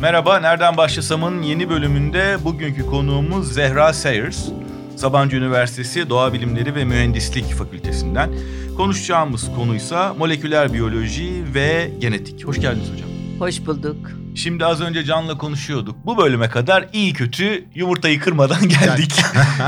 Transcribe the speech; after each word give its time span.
Merhaba, 0.00 0.40
Nereden 0.40 0.76
Başlasam'ın 0.76 1.42
yeni 1.42 1.70
bölümünde 1.70 2.36
bugünkü 2.44 2.86
konuğumuz 2.86 3.52
Zehra 3.52 3.92
Sayers. 3.92 4.48
Sabancı 4.96 5.36
Üniversitesi 5.36 6.10
Doğa 6.10 6.32
Bilimleri 6.32 6.74
ve 6.74 6.84
Mühendislik 6.84 7.54
Fakültesinden. 7.54 8.30
Konuşacağımız 8.76 9.54
konuysa 9.54 10.14
moleküler 10.14 10.72
biyoloji 10.72 11.44
ve 11.54 11.90
genetik. 11.98 12.46
Hoş 12.46 12.60
geldiniz 12.60 12.92
hocam. 12.92 13.08
Hoş 13.38 13.66
bulduk. 13.66 13.96
Şimdi 14.34 14.64
az 14.64 14.80
önce 14.80 15.04
Can'la 15.04 15.38
konuşuyorduk. 15.38 15.96
Bu 16.06 16.18
bölüme 16.18 16.48
kadar 16.48 16.88
iyi 16.92 17.12
kötü 17.12 17.64
yumurtayı 17.74 18.20
kırmadan 18.20 18.68
geldik. 18.68 19.14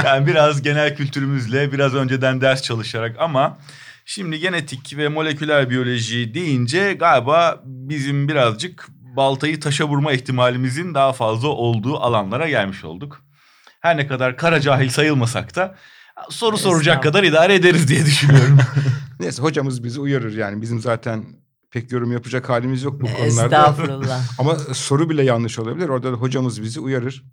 yani 0.04 0.26
biraz 0.26 0.62
genel 0.62 0.96
kültürümüzle, 0.96 1.72
biraz 1.72 1.94
önceden 1.94 2.40
ders 2.40 2.62
çalışarak 2.62 3.16
ama... 3.18 3.58
Şimdi 4.04 4.40
genetik 4.40 4.96
ve 4.96 5.08
moleküler 5.08 5.70
biyoloji 5.70 6.34
deyince 6.34 6.92
galiba 6.92 7.62
bizim 7.64 8.28
birazcık 8.28 8.88
baltayı 9.16 9.60
taşa 9.60 9.88
vurma 9.88 10.12
ihtimalimizin 10.12 10.94
daha 10.94 11.12
fazla 11.12 11.48
olduğu 11.48 11.96
alanlara 11.96 12.48
gelmiş 12.48 12.84
olduk. 12.84 13.22
Her 13.80 13.96
ne 13.96 14.06
kadar 14.06 14.36
kara 14.36 14.60
cahil 14.60 14.88
sayılmasak 14.88 15.56
da 15.56 15.76
soru 16.30 16.58
soracak 16.58 17.02
kadar 17.02 17.24
idare 17.24 17.54
ederiz 17.54 17.88
diye 17.88 18.06
düşünüyorum. 18.06 18.58
Neyse 19.20 19.42
hocamız 19.42 19.84
bizi 19.84 20.00
uyarır 20.00 20.36
yani 20.36 20.62
bizim 20.62 20.80
zaten 20.80 21.24
pek 21.70 21.92
yorum 21.92 22.12
yapacak 22.12 22.48
halimiz 22.48 22.82
yok 22.82 23.00
bu 23.00 23.06
konularda. 23.06 23.26
Estağfurullah. 23.26 24.22
Ama 24.38 24.56
soru 24.58 25.10
bile 25.10 25.22
yanlış 25.24 25.58
olabilir. 25.58 25.88
Orada 25.88 26.12
da 26.12 26.16
hocamız 26.16 26.62
bizi 26.62 26.80
uyarır. 26.80 27.24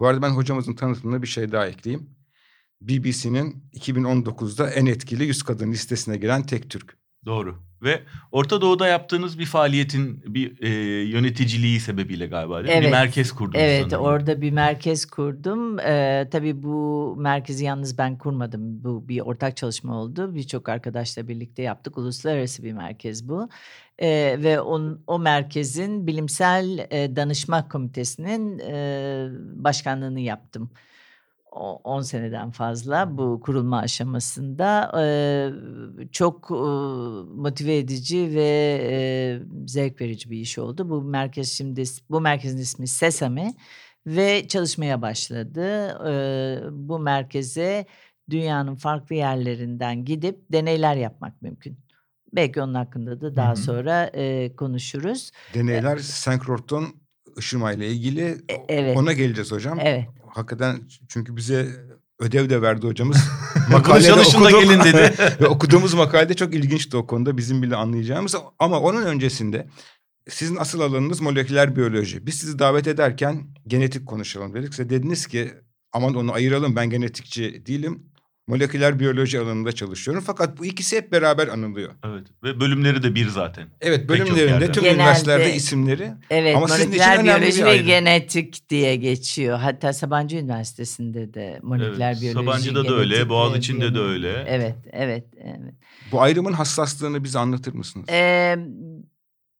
Bu 0.00 0.06
arada 0.06 0.22
ben 0.22 0.30
hocamızın 0.30 0.74
tanıtımına 0.74 1.22
bir 1.22 1.26
şey 1.26 1.52
daha 1.52 1.66
ekleyeyim. 1.66 2.10
BBC'nin 2.80 3.64
2019'da 3.74 4.70
en 4.70 4.86
etkili 4.86 5.24
100 5.24 5.42
kadın 5.42 5.72
listesine 5.72 6.16
giren 6.16 6.42
tek 6.42 6.70
Türk. 6.70 6.96
Doğru. 7.26 7.67
Ve 7.82 8.00
Orta 8.32 8.60
Doğu'da 8.60 8.86
yaptığınız 8.88 9.38
bir 9.38 9.46
faaliyetin 9.46 10.22
bir 10.26 10.62
e, 10.62 10.68
yöneticiliği 11.02 11.80
sebebiyle 11.80 12.26
galiba 12.26 12.54
değil 12.64 12.68
mi? 12.68 12.72
Evet. 12.72 12.86
Bir 12.86 12.90
merkez 12.90 13.32
kurdunuz 13.32 13.62
Evet 13.64 13.82
sanırım. 13.82 14.06
orada 14.06 14.40
bir 14.40 14.50
merkez 14.50 15.06
kurdum. 15.06 15.78
Ee, 15.78 16.28
tabii 16.30 16.62
bu 16.62 17.16
merkezi 17.18 17.64
yalnız 17.64 17.98
ben 17.98 18.18
kurmadım. 18.18 18.84
Bu 18.84 19.08
bir 19.08 19.20
ortak 19.20 19.56
çalışma 19.56 20.00
oldu. 20.00 20.34
Birçok 20.34 20.68
arkadaşla 20.68 21.28
birlikte 21.28 21.62
yaptık. 21.62 21.98
Uluslararası 21.98 22.62
bir 22.64 22.72
merkez 22.72 23.28
bu. 23.28 23.48
Ee, 23.98 24.36
ve 24.38 24.60
on, 24.60 25.00
o 25.06 25.18
merkezin 25.18 26.06
bilimsel 26.06 26.86
e, 26.90 27.16
danışma 27.16 27.68
komitesinin 27.68 28.58
e, 28.58 29.28
başkanlığını 29.54 30.20
yaptım. 30.20 30.70
O- 31.52 31.80
10 31.84 32.00
seneden 32.00 32.50
fazla 32.50 33.18
bu 33.18 33.40
kurulma 33.40 33.78
aşamasında 33.78 34.90
çok 36.12 36.50
motive 37.36 37.78
edici 37.78 38.34
ve 38.34 39.40
zevk 39.66 40.00
verici 40.00 40.30
bir 40.30 40.38
iş 40.38 40.58
oldu. 40.58 40.90
Bu 40.90 41.02
merkez 41.02 41.52
şimdi 41.52 41.82
bu 42.10 42.20
merkezin 42.20 42.58
ismi 42.58 42.88
Sesame 42.88 43.54
ve 44.06 44.48
çalışmaya 44.48 45.02
başladı. 45.02 45.88
Bu 46.88 46.98
merkeze 46.98 47.86
dünyanın 48.30 48.74
farklı 48.74 49.14
yerlerinden 49.14 50.04
gidip 50.04 50.38
deneyler 50.52 50.96
yapmak 50.96 51.42
mümkün. 51.42 51.78
Belki 52.32 52.62
onun 52.62 52.74
hakkında 52.74 53.20
da 53.20 53.36
daha 53.36 53.52
hı. 53.52 53.56
sonra 53.56 54.10
e, 54.14 54.56
konuşuruz. 54.56 55.30
Deneyler 55.54 55.98
senkroton 55.98 56.84
ışımayla 57.38 57.86
ilgili 57.86 58.22
E- 58.48 58.64
evet. 58.68 58.96
ona 58.96 59.12
geleceğiz 59.12 59.52
hocam. 59.52 59.78
Evet. 59.82 60.08
Hakikaten 60.34 60.80
çünkü 61.08 61.36
bize 61.36 61.68
ödev 62.18 62.50
de 62.50 62.62
verdi 62.62 62.86
hocamız. 62.86 63.16
Makalede 63.70 64.06
çalışın 64.06 64.44
da 64.44 64.50
gelin 64.50 64.80
dedi. 64.80 65.14
Ve 65.40 65.46
okuduğumuz 65.46 65.94
makalede 65.94 66.34
çok 66.34 66.54
ilginçti 66.54 66.96
o 66.96 67.06
konuda 67.06 67.36
bizim 67.36 67.62
bile 67.62 67.76
anlayacağımız. 67.76 68.34
Ama 68.58 68.80
onun 68.80 69.02
öncesinde 69.02 69.68
sizin 70.28 70.56
asıl 70.56 70.80
alanınız 70.80 71.20
moleküler 71.20 71.76
biyoloji. 71.76 72.26
Biz 72.26 72.34
sizi 72.34 72.58
davet 72.58 72.86
ederken 72.86 73.54
genetik 73.66 74.06
konuşalım 74.06 74.54
dedik. 74.54 74.74
Size 74.74 74.90
dediniz 74.90 75.26
ki 75.26 75.52
aman 75.92 76.14
onu 76.14 76.32
ayıralım 76.32 76.76
ben 76.76 76.90
genetikçi 76.90 77.66
değilim. 77.66 78.12
Moleküler 78.48 79.00
biyoloji 79.00 79.40
alanında 79.40 79.72
çalışıyorum. 79.72 80.24
Fakat 80.26 80.58
bu 80.58 80.64
ikisi 80.64 80.96
hep 80.96 81.12
beraber 81.12 81.48
anılıyor. 81.48 81.90
Evet 82.06 82.26
ve 82.44 82.60
bölümleri 82.60 83.02
de 83.02 83.14
bir 83.14 83.28
zaten. 83.28 83.68
Evet 83.80 84.08
bölümlerinde 84.08 84.72
tüm 84.72 84.82
Genelde- 84.82 84.96
üniversitelerde 85.02 85.54
isimleri. 85.54 86.12
Evet, 86.30 86.56
Ama 86.56 86.68
sizin 86.68 86.88
için 86.92 86.98
moleküler 86.98 87.18
önemli 87.18 87.40
biyoloji 87.54 87.64
ve 87.64 87.76
genetik 87.76 88.70
diye 88.70 88.96
geçiyor. 88.96 89.58
Hatta 89.58 89.92
Sabancı 89.92 90.36
Üniversitesi'nde 90.36 91.34
de 91.34 91.60
moleküler 91.62 92.12
Evet, 92.12 92.22
biyoloji, 92.22 92.44
Sabancı'da 92.46 92.84
da 92.88 92.94
öyle, 92.94 93.14
genetik 93.14 93.30
Boğaziçi'nde 93.30 93.94
de 93.94 93.98
öyle. 94.00 94.44
Evet, 94.48 94.76
evet, 94.92 95.24
evet. 95.40 95.74
Bu 96.12 96.20
ayrımın 96.22 96.52
hassaslığını 96.52 97.24
bize 97.24 97.38
anlatır 97.38 97.72
mısınız? 97.74 98.06
Ee, 98.10 98.56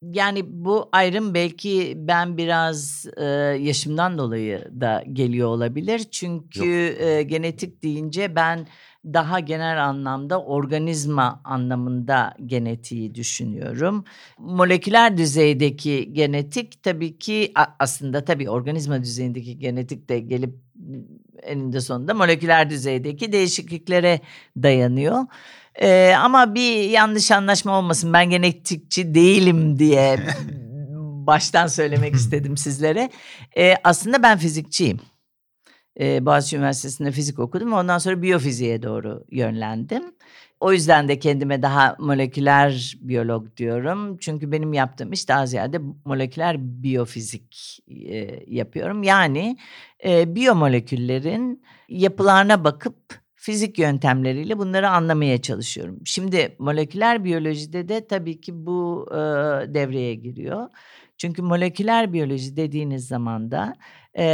yani 0.03 0.43
bu 0.47 0.89
ayrım 0.93 1.35
belki 1.35 1.95
ben 1.97 2.37
biraz 2.37 3.07
e, 3.17 3.25
yaşımdan 3.61 4.19
dolayı 4.19 4.69
da 4.81 5.05
geliyor 5.13 5.49
olabilir. 5.49 5.99
Çünkü 6.11 6.97
e, 7.01 7.23
genetik 7.23 7.83
deyince 7.83 8.37
ben 8.37 8.67
daha 9.05 9.41
genel 9.41 9.85
anlamda 9.85 10.43
organizma 10.43 11.41
anlamında 11.45 12.35
genetiği 12.47 13.15
düşünüyorum. 13.15 14.05
Moleküler 14.39 15.17
düzeydeki 15.17 16.13
genetik 16.13 16.83
tabii 16.83 17.19
ki 17.19 17.53
aslında 17.79 18.25
tabii 18.25 18.51
organizma 18.51 19.03
düzeyindeki 19.03 19.59
genetik 19.59 20.09
de 20.09 20.21
gelip 20.21 20.55
eninde 21.43 21.81
sonunda 21.81 22.15
moleküler 22.15 22.71
düzeydeki 22.71 23.33
değişikliklere 23.33 24.21
dayanıyor. 24.57 25.25
Ee, 25.83 26.15
ama 26.19 26.55
bir 26.55 26.91
yanlış 26.91 27.31
anlaşma 27.31 27.79
olmasın 27.79 28.13
ben 28.13 28.31
genetikçi 28.31 29.15
değilim 29.15 29.79
diye 29.79 30.19
baştan 31.27 31.67
söylemek 31.67 32.15
istedim 32.15 32.57
sizlere. 32.57 33.11
Ee, 33.57 33.75
aslında 33.85 34.23
ben 34.23 34.39
fizikçiyim. 34.39 35.01
Ee, 36.01 36.27
Boğaziçi 36.27 36.57
Üniversitesi'nde 36.57 37.13
fizik 37.13 37.39
okudum 37.39 37.73
ve 37.73 37.77
ondan 37.77 37.99
sonra 37.99 38.23
biyofiziğe 38.23 38.83
doğru 38.83 39.25
yönlendim. 39.31 40.03
O 40.61 40.73
yüzden 40.73 41.09
de 41.09 41.19
kendime 41.19 41.63
daha 41.63 41.97
moleküler 41.99 42.97
biyolog 43.01 43.57
diyorum. 43.57 44.19
Çünkü 44.19 44.53
benim 44.53 44.73
yaptığım 44.73 45.13
iş 45.13 45.29
daha 45.29 45.47
ziyade 45.47 45.81
moleküler 46.05 46.57
biyofizik 46.59 47.81
e, 47.89 48.45
yapıyorum. 48.47 49.03
Yani 49.03 49.59
e, 50.05 50.35
biyomoleküllerin 50.35 51.63
yapılarına 51.89 52.65
bakıp 52.65 53.21
fizik 53.39 53.79
yöntemleriyle 53.79 54.59
bunları 54.59 54.89
anlamaya 54.89 55.43
çalışıyorum. 55.43 56.01
Şimdi 56.05 56.57
moleküler 56.59 57.25
biyolojide 57.25 57.89
de 57.89 58.07
tabii 58.07 58.41
ki 58.41 58.67
bu 58.67 59.07
e, 59.11 59.17
devreye 59.75 60.15
giriyor. 60.15 60.69
Çünkü 61.19 61.43
moleküler 61.43 62.13
biyoloji 62.13 62.57
dediğiniz 62.57 63.07
zaman 63.09 63.51
da 63.51 63.75
e, 64.19 64.25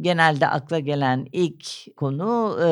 genelde 0.00 0.46
akla 0.46 0.78
gelen 0.78 1.26
ilk 1.32 1.96
konu 1.96 2.56
e, 2.60 2.66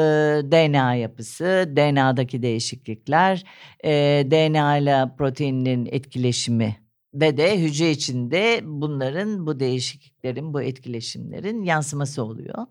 DNA 0.52 0.94
yapısı, 0.94 1.72
DNA'daki 1.76 2.42
değişiklikler, 2.42 3.44
e, 3.84 3.90
DNA 4.30 4.76
ile 4.76 5.04
proteinin 5.18 5.88
etkileşimi 5.92 6.87
ve 7.14 7.36
de 7.36 7.62
hücre 7.62 7.90
içinde 7.90 8.60
bunların 8.64 9.46
bu 9.46 9.60
değişikliklerin, 9.60 10.54
bu 10.54 10.62
etkileşimlerin 10.62 11.62
yansıması 11.62 12.24
oluyor. 12.24 12.66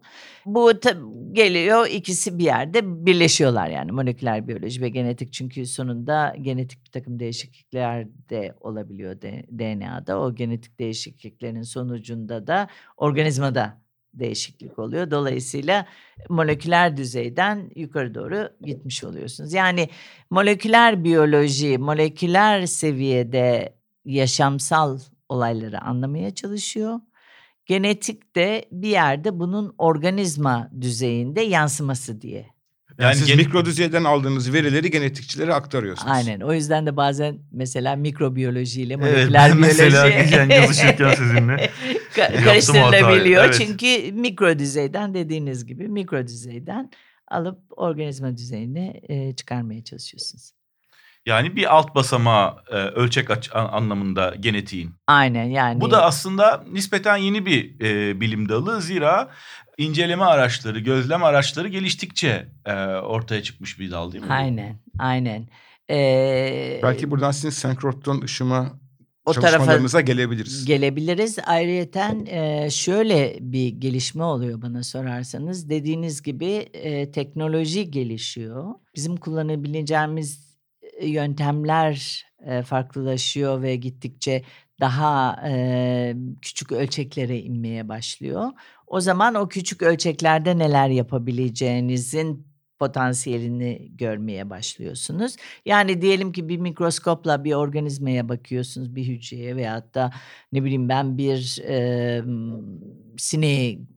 Bu 0.45 0.71
geliyor 1.31 1.87
ikisi 1.87 2.37
bir 2.37 2.43
yerde 2.43 3.05
birleşiyorlar 3.05 3.69
yani 3.69 3.91
moleküler 3.91 4.47
biyoloji 4.47 4.81
ve 4.81 4.89
genetik 4.89 5.33
çünkü 5.33 5.65
sonunda 5.65 6.35
genetik 6.41 6.85
bir 6.85 6.91
takım 6.91 7.19
değişiklikler 7.19 8.07
de 8.29 8.53
olabiliyor 8.61 9.21
DNA'da. 9.59 10.19
O 10.21 10.35
genetik 10.35 10.79
değişikliklerin 10.79 11.61
sonucunda 11.61 12.47
da 12.47 12.67
organizmada 12.97 13.81
değişiklik 14.13 14.79
oluyor. 14.79 15.11
Dolayısıyla 15.11 15.85
moleküler 16.29 16.97
düzeyden 16.97 17.71
yukarı 17.75 18.13
doğru 18.13 18.49
gitmiş 18.61 19.03
oluyorsunuz. 19.03 19.53
Yani 19.53 19.89
moleküler 20.29 21.03
biyoloji, 21.03 21.77
moleküler 21.77 22.65
seviyede 22.65 23.76
yaşamsal 24.07 24.99
olayları 25.29 25.81
anlamaya 25.81 26.35
çalışıyor. 26.35 26.99
Genetik 27.65 28.35
de 28.35 28.65
bir 28.71 28.87
yerde 28.89 29.39
bunun 29.39 29.75
organizma 29.77 30.69
düzeyinde 30.81 31.41
yansıması 31.41 32.21
diye. 32.21 32.45
Yani, 32.99 33.07
Yani 33.07 33.15
siz 33.15 33.27
gen- 33.27 33.37
mikro 33.37 33.65
düzeyden 33.65 34.03
aldığınız 34.03 34.53
verileri 34.53 34.91
genetikçilere 34.91 35.53
aktarıyorsunuz. 35.53 36.11
Aynen. 36.11 36.39
O 36.39 36.53
yüzden 36.53 36.85
de 36.85 36.97
bazen 36.97 37.39
mesela 37.51 37.95
mikrobiyolojiyle 37.95 38.93
Evet 38.93 39.03
moleküler 39.03 39.49
ben 39.51 39.57
biyoloji 39.57 39.81
mesela 39.83 40.09
geçen 40.09 40.49
yazışırken 40.49 41.13
sizinle 41.15 41.69
karıştırılabiliyor. 42.15 43.43
evet. 43.45 43.55
Çünkü 43.67 44.11
mikro 44.11 44.59
düzeyden 44.59 45.13
dediğiniz 45.13 45.65
gibi 45.65 45.87
mikro 45.87 46.27
düzeyden 46.27 46.91
alıp 47.27 47.59
organizma 47.69 48.37
düzeyine 48.37 49.01
e, 49.09 49.33
çıkarmaya 49.35 49.83
çalışıyorsunuz. 49.83 50.51
Yani 51.27 51.55
bir 51.55 51.75
alt 51.75 51.95
basamağı 51.95 52.55
e, 52.71 52.75
ölçek 52.75 53.31
aç- 53.31 53.49
an- 53.55 53.69
anlamında 53.71 54.33
genetiğin. 54.39 54.91
Aynen 55.07 55.43
yani. 55.45 55.81
Bu 55.81 55.91
da 55.91 56.03
aslında 56.05 56.63
nispeten 56.71 57.17
yeni 57.17 57.45
bir 57.45 57.79
e, 57.81 58.21
bilim 58.21 58.49
dalı. 58.49 58.81
Zira 58.81 59.29
inceleme 59.77 60.23
araçları, 60.23 60.79
gözlem 60.79 61.23
araçları 61.23 61.67
geliştikçe 61.67 62.47
e, 62.65 62.73
ortaya 62.85 63.43
çıkmış 63.43 63.79
bir 63.79 63.91
dal 63.91 64.11
değil 64.11 64.23
mi? 64.23 64.33
Aynen, 64.33 64.79
aynen. 64.99 65.47
Ee, 65.89 66.79
Belki 66.83 67.11
buradan 67.11 67.31
sizin 67.31 67.49
senkroton 67.49 68.21
ışıma 68.21 68.79
o 69.25 69.33
çalışmalarımıza 69.33 70.01
gelebiliriz. 70.01 70.65
Gelebiliriz. 70.65 71.37
Ayrıyeten 71.45 72.25
e, 72.25 72.69
şöyle 72.69 73.37
bir 73.41 73.67
gelişme 73.67 74.23
oluyor 74.23 74.61
bana 74.61 74.83
sorarsanız. 74.83 75.69
Dediğiniz 75.69 76.21
gibi 76.21 76.51
e, 76.73 77.11
teknoloji 77.11 77.91
gelişiyor. 77.91 78.65
Bizim 78.95 79.17
kullanabileceğimiz 79.17 80.46
yöntemler 81.01 82.25
farklılaşıyor 82.65 83.61
ve 83.61 83.75
gittikçe 83.75 84.43
daha 84.79 85.41
küçük 86.41 86.71
ölçeklere 86.71 87.39
inmeye 87.39 87.89
başlıyor. 87.89 88.51
O 88.87 89.01
zaman 89.01 89.35
o 89.35 89.47
küçük 89.49 89.81
ölçeklerde 89.81 90.57
neler 90.57 90.89
yapabileceğinizin 90.89 92.47
potansiyelini 92.79 93.91
görmeye 93.91 94.49
başlıyorsunuz. 94.49 95.35
Yani 95.65 96.01
diyelim 96.01 96.31
ki 96.31 96.49
bir 96.49 96.57
mikroskopla 96.57 97.43
bir 97.43 97.53
organizmaya 97.53 98.29
bakıyorsunuz, 98.29 98.95
bir 98.95 99.03
hücreye 99.03 99.55
veyahut 99.55 99.95
da 99.95 100.11
ne 100.51 100.63
bileyim 100.63 100.89
ben 100.89 101.17
bir 101.17 101.61
e, 101.67 102.21
sineği 103.17 103.87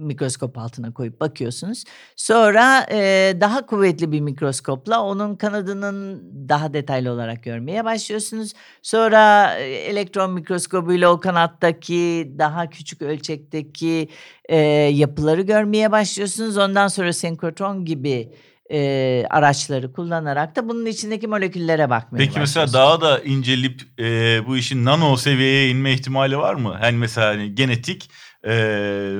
mikroskop 0.00 0.58
altına 0.58 0.92
koyup 0.92 1.20
bakıyorsunuz. 1.20 1.84
Sonra 2.16 2.86
e, 2.90 3.34
daha 3.40 3.66
kuvvetli 3.66 4.12
bir 4.12 4.20
mikroskopla 4.20 5.02
onun 5.02 5.36
kanadının 5.36 6.22
daha 6.48 6.72
detaylı 6.72 7.12
olarak 7.12 7.42
görmeye 7.42 7.84
başlıyorsunuz. 7.84 8.52
Sonra 8.82 9.54
e, 9.58 9.64
elektron 9.64 10.32
mikroskobuyla 10.32 11.12
o 11.12 11.20
kanattaki 11.20 12.32
daha 12.38 12.70
küçük 12.70 13.02
ölçekteki 13.02 14.08
e, 14.48 14.56
yapıları 14.92 15.42
görmeye 15.42 15.92
başlıyorsunuz. 15.92 16.56
Ondan 16.56 16.88
sonra 16.88 17.12
senkrotron 17.12 17.84
gibi 17.84 18.32
e, 18.72 19.26
araçları 19.30 19.92
kullanarak 19.92 20.56
da 20.56 20.68
bunun 20.68 20.86
içindeki 20.86 21.26
moleküllere 21.26 21.90
bakmaya 21.90 22.18
Peki 22.18 22.40
mesela 22.40 22.72
daha 22.72 23.00
da 23.00 23.18
incelip 23.18 23.82
e, 23.98 24.40
bu 24.46 24.56
işin 24.56 24.84
nano 24.84 25.16
seviyeye 25.16 25.70
inme 25.70 25.92
ihtimali 25.92 26.38
var 26.38 26.54
mı? 26.54 26.76
Hani 26.80 26.96
mesela 26.96 27.28
hani 27.28 27.54
genetik 27.54 28.10
e, 28.46 28.52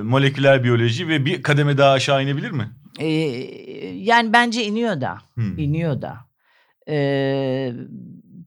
moleküler 0.02 0.64
biyoloji 0.64 1.08
ve 1.08 1.24
bir 1.24 1.42
kademe 1.42 1.78
daha 1.78 1.92
aşağı 1.92 2.24
inebilir 2.24 2.50
mi? 2.50 2.70
E, 2.98 3.06
yani 3.94 4.32
bence 4.32 4.64
iniyor 4.64 5.00
da. 5.00 5.18
Hmm. 5.34 5.58
iniyor 5.58 6.02
da. 6.02 6.16
E, 6.88 7.72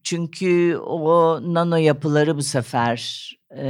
çünkü 0.04 0.78
o 0.78 1.40
nano 1.54 1.76
yapıları 1.76 2.38
bu 2.38 2.44
sefer 2.44 3.30
e, 3.58 3.66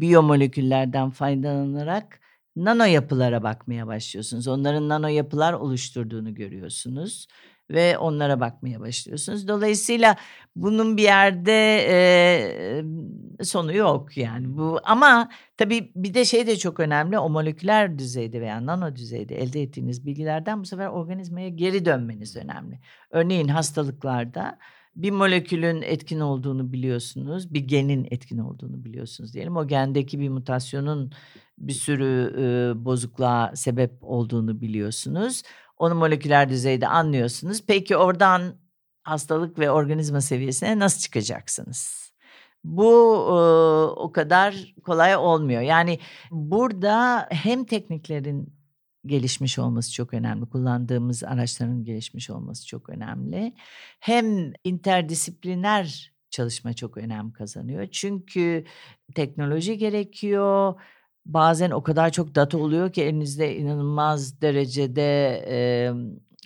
biyomoleküllerden 0.00 1.10
faydalanarak 1.10 2.20
nano 2.56 2.84
yapılara 2.84 3.42
bakmaya 3.42 3.86
başlıyorsunuz. 3.86 4.48
Onların 4.48 4.88
nano 4.88 5.08
yapılar 5.08 5.52
oluşturduğunu 5.52 6.34
görüyorsunuz 6.34 7.26
ve 7.70 7.98
onlara 7.98 8.40
bakmaya 8.40 8.80
başlıyorsunuz. 8.80 9.48
Dolayısıyla 9.48 10.16
bunun 10.56 10.96
bir 10.96 11.02
yerde 11.02 11.86
e, 11.88 13.44
sonu 13.44 13.74
yok 13.76 14.16
yani 14.16 14.56
bu 14.56 14.80
ama 14.84 15.28
tabii 15.56 15.92
bir 15.96 16.14
de 16.14 16.24
şey 16.24 16.46
de 16.46 16.56
çok 16.56 16.80
önemli 16.80 17.18
o 17.18 17.28
moleküler 17.30 17.98
düzeyde 17.98 18.40
veya 18.40 18.66
nano 18.66 18.96
düzeyde 18.96 19.42
elde 19.42 19.62
ettiğiniz 19.62 20.06
bilgilerden 20.06 20.60
bu 20.60 20.66
sefer 20.66 20.86
organizmaya 20.86 21.48
geri 21.48 21.84
dönmeniz 21.84 22.36
önemli. 22.36 22.80
Örneğin 23.10 23.48
hastalıklarda 23.48 24.58
bir 24.96 25.10
molekülün 25.10 25.82
etkin 25.82 26.20
olduğunu 26.20 26.72
biliyorsunuz, 26.72 27.54
bir 27.54 27.60
genin 27.60 28.08
etkin 28.10 28.38
olduğunu 28.38 28.84
biliyorsunuz 28.84 29.34
diyelim. 29.34 29.56
O 29.56 29.66
gendeki 29.66 30.20
bir 30.20 30.28
mutasyonun 30.28 31.12
bir 31.60 31.72
sürü 31.72 32.34
e, 32.38 32.84
bozukluğa 32.84 33.52
sebep 33.56 33.92
olduğunu 34.02 34.60
biliyorsunuz. 34.60 35.42
Onu 35.76 35.94
moleküler 35.94 36.48
düzeyde 36.48 36.88
anlıyorsunuz. 36.88 37.62
Peki 37.66 37.96
oradan 37.96 38.54
hastalık 39.02 39.58
ve 39.58 39.70
organizma 39.70 40.20
seviyesine 40.20 40.78
nasıl 40.78 41.00
çıkacaksınız? 41.00 42.12
Bu 42.64 42.90
e, 43.28 43.40
o 44.00 44.12
kadar 44.12 44.74
kolay 44.82 45.16
olmuyor. 45.16 45.62
Yani 45.62 45.98
burada 46.30 47.26
hem 47.30 47.64
tekniklerin 47.64 48.60
gelişmiş 49.06 49.58
olması 49.58 49.92
çok 49.92 50.14
önemli. 50.14 50.46
Kullandığımız 50.46 51.24
araçların 51.24 51.84
gelişmiş 51.84 52.30
olması 52.30 52.66
çok 52.66 52.88
önemli. 52.88 53.54
Hem 54.00 54.52
interdisipliner 54.64 56.12
çalışma 56.30 56.72
çok 56.72 56.96
önem 56.96 57.32
kazanıyor. 57.32 57.86
Çünkü 57.86 58.64
teknoloji 59.14 59.78
gerekiyor 59.78 60.74
bazen 61.26 61.70
o 61.70 61.82
kadar 61.82 62.10
çok 62.10 62.34
data 62.34 62.58
oluyor 62.58 62.92
ki 62.92 63.02
elinizde 63.02 63.56
inanılmaz 63.56 64.40
derecede 64.40 65.30
e, 65.48 65.90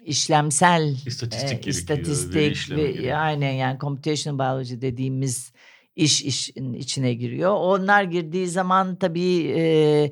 işlemsel 0.05 0.97
istatistik, 1.07 1.67
e, 1.67 1.71
istatistik 1.71 2.71
ve 2.71 3.17
aynen 3.17 3.53
yani 3.53 3.79
computational 3.79 4.39
biology 4.39 4.81
dediğimiz 4.81 5.53
iş 5.97 6.23
işin 6.23 6.73
içine 6.73 7.15
giriyor. 7.15 7.51
Onlar 7.51 8.03
girdiği 8.03 8.49
zaman 8.49 8.97
tabii 8.97 9.53
e, 9.57 10.11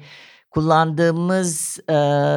kullandığımız 0.51 1.81
e, 1.89 1.95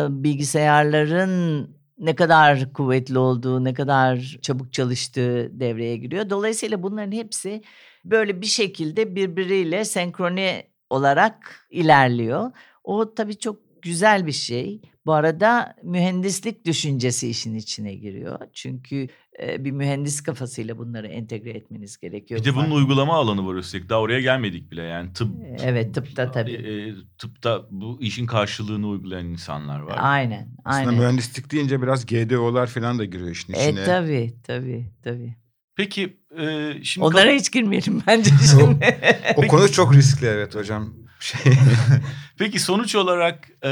bilgisayarların 0.10 1.70
ne 1.98 2.16
kadar 2.16 2.74
kuvvetli 2.74 3.18
olduğu, 3.18 3.64
ne 3.64 3.74
kadar 3.74 4.38
çabuk 4.42 4.74
çalıştığı 4.74 5.60
devreye 5.60 5.98
giriyor. 5.98 6.30
Dolayısıyla 6.30 6.84
bunların 6.84 7.12
hepsi 7.12 7.62
böyle 8.06 8.42
bir 8.42 8.46
şekilde 8.46 9.16
birbiriyle 9.16 9.86
senkroni 9.86 10.64
olarak 10.90 11.68
ilerliyor. 11.70 12.52
O 12.84 13.14
tabii 13.16 13.38
çok 13.38 13.82
güzel 13.82 14.28
bir 14.28 14.32
şey. 14.32 14.82
Bu 15.06 15.14
arada 15.14 15.76
mühendislik 15.84 16.66
düşüncesi 16.66 17.30
işin 17.30 17.56
içine 17.56 17.96
giriyor. 17.96 18.40
Çünkü 18.54 19.08
e, 19.42 19.66
bir 19.66 19.72
mühendis 19.72 20.24
kafasıyla 20.24 20.78
bunları 20.78 21.08
entegre 21.08 21.50
etmeniz 21.50 21.98
gerekiyor. 21.98 22.40
Bir 22.40 22.46
de 22.46 22.56
bunun 22.56 22.72
uygulama 22.72 23.14
alanı 23.14 23.48
var 23.48 23.56
üstelik. 23.56 23.90
Daha 23.90 24.00
oraya 24.00 24.22
gelmedik 24.22 24.72
bile 24.72 24.82
yani 24.82 25.14
tıp. 25.14 25.30
Evet 25.64 25.96
tıpta 25.96 26.32
tabii. 26.32 26.52
E, 26.54 26.94
tıpta 27.18 27.66
bu 27.72 28.02
işin 28.02 28.26
karşılığını 28.26 28.88
uygulayan 28.88 29.26
insanlar 29.26 29.80
var. 29.80 29.98
Aynen. 29.98 30.50
Aslında 30.66 30.90
aynen. 30.90 31.02
mühendislik 31.02 31.52
deyince 31.52 31.82
biraz 31.82 32.06
GDO'lar 32.06 32.68
falan 32.68 33.00
da 33.00 33.06
giriyor 33.06 33.30
işin 33.30 33.54
içine. 33.54 33.82
E 33.82 33.86
tabii 33.86 34.34
tabii 34.44 34.90
tabii. 35.04 35.36
Peki 35.76 36.18
e, 36.38 36.74
şimdi... 36.84 37.06
Onlara 37.06 37.32
hiç 37.32 37.52
girmeyelim 37.52 38.04
bence 38.08 38.30
şimdi. 38.50 38.96
o, 39.38 39.42
o 39.42 39.48
konu 39.48 39.72
çok 39.72 39.94
riskli 39.94 40.28
evet 40.28 40.56
hocam. 40.56 40.94
Şey. 41.20 41.54
Peki 42.38 42.60
sonuç 42.60 42.96
olarak 42.96 43.50
e, 43.66 43.70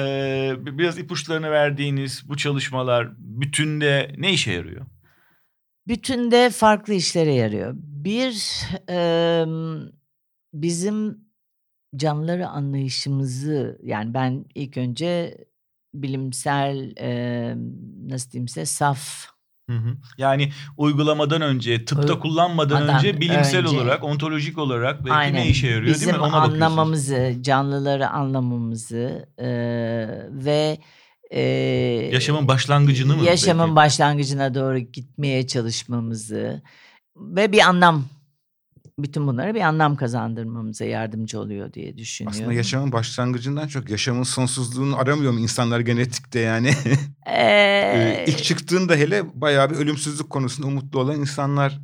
biraz 0.57 0.97
ipuçlarını 0.97 1.51
verdiğiniz 1.51 2.29
bu 2.29 2.37
çalışmalar 2.37 3.09
bütünde 3.17 4.15
ne 4.17 4.33
işe 4.33 4.51
yarıyor? 4.51 4.85
Bütünde 5.87 6.49
farklı 6.49 6.93
işlere 6.93 7.33
yarıyor. 7.33 7.73
Bir, 7.75 8.63
e, 8.89 9.45
bizim 10.53 11.17
canlıları 11.95 12.47
anlayışımızı 12.47 13.79
yani 13.83 14.13
ben 14.13 14.45
ilk 14.55 14.77
önce 14.77 15.37
bilimsel 15.93 16.93
e, 16.97 17.53
nasıl 18.07 18.31
diyeyim 18.31 18.47
size 18.47 18.65
saf 18.65 19.32
Hı 19.69 19.75
hı. 19.75 19.97
Yani 20.17 20.51
uygulamadan 20.77 21.41
önce, 21.41 21.85
tıpta 21.85 22.19
kullanmadan 22.19 22.87
önce 22.87 23.21
bilimsel 23.21 23.59
önce, 23.59 23.77
olarak, 23.77 24.03
ontolojik 24.03 24.57
olarak 24.57 24.99
belki 25.05 25.13
aynen, 25.13 25.41
ne 25.41 25.47
işe 25.47 25.67
yarıyor 25.67 25.99
değil 25.99 26.11
mi? 26.11 26.19
Ona 26.19 26.41
anlamamızı, 26.41 27.35
canlıları 27.41 28.09
anlamamızı 28.09 29.29
e, 29.37 29.47
ve 30.31 30.77
e, 31.31 31.41
yaşamın 32.11 32.47
başlangıcını 32.47 33.15
mı? 33.15 33.23
Yaşamın 33.25 33.63
belki? 33.63 33.75
başlangıcına 33.75 34.55
doğru 34.55 34.77
gitmeye 34.79 35.47
çalışmamızı 35.47 36.61
ve 37.15 37.51
bir 37.51 37.59
anlam 37.59 38.05
bütün 38.99 39.27
bunlara 39.27 39.55
bir 39.55 39.61
anlam 39.61 39.95
kazandırmamıza 39.95 40.85
yardımcı 40.85 41.39
oluyor 41.39 41.73
diye 41.73 41.97
düşünüyorum. 41.97 42.39
Aslında 42.39 42.53
yaşamın 42.53 42.91
başlangıcından 42.91 43.67
çok 43.67 43.89
yaşamın 43.89 44.23
sonsuzluğunu 44.23 44.97
aramıyor 44.97 45.31
mu 45.31 45.39
insanlar 45.39 45.79
genetikte 45.79 46.39
yani? 46.39 46.71
Ee, 47.27 48.25
İlk 48.27 48.43
çıktığında 48.43 48.95
hele 48.95 49.41
bayağı 49.41 49.69
bir 49.69 49.75
ölümsüzlük 49.75 50.29
konusunda 50.29 50.67
umutlu 50.67 50.99
olan 50.99 51.19
insanlar 51.19 51.79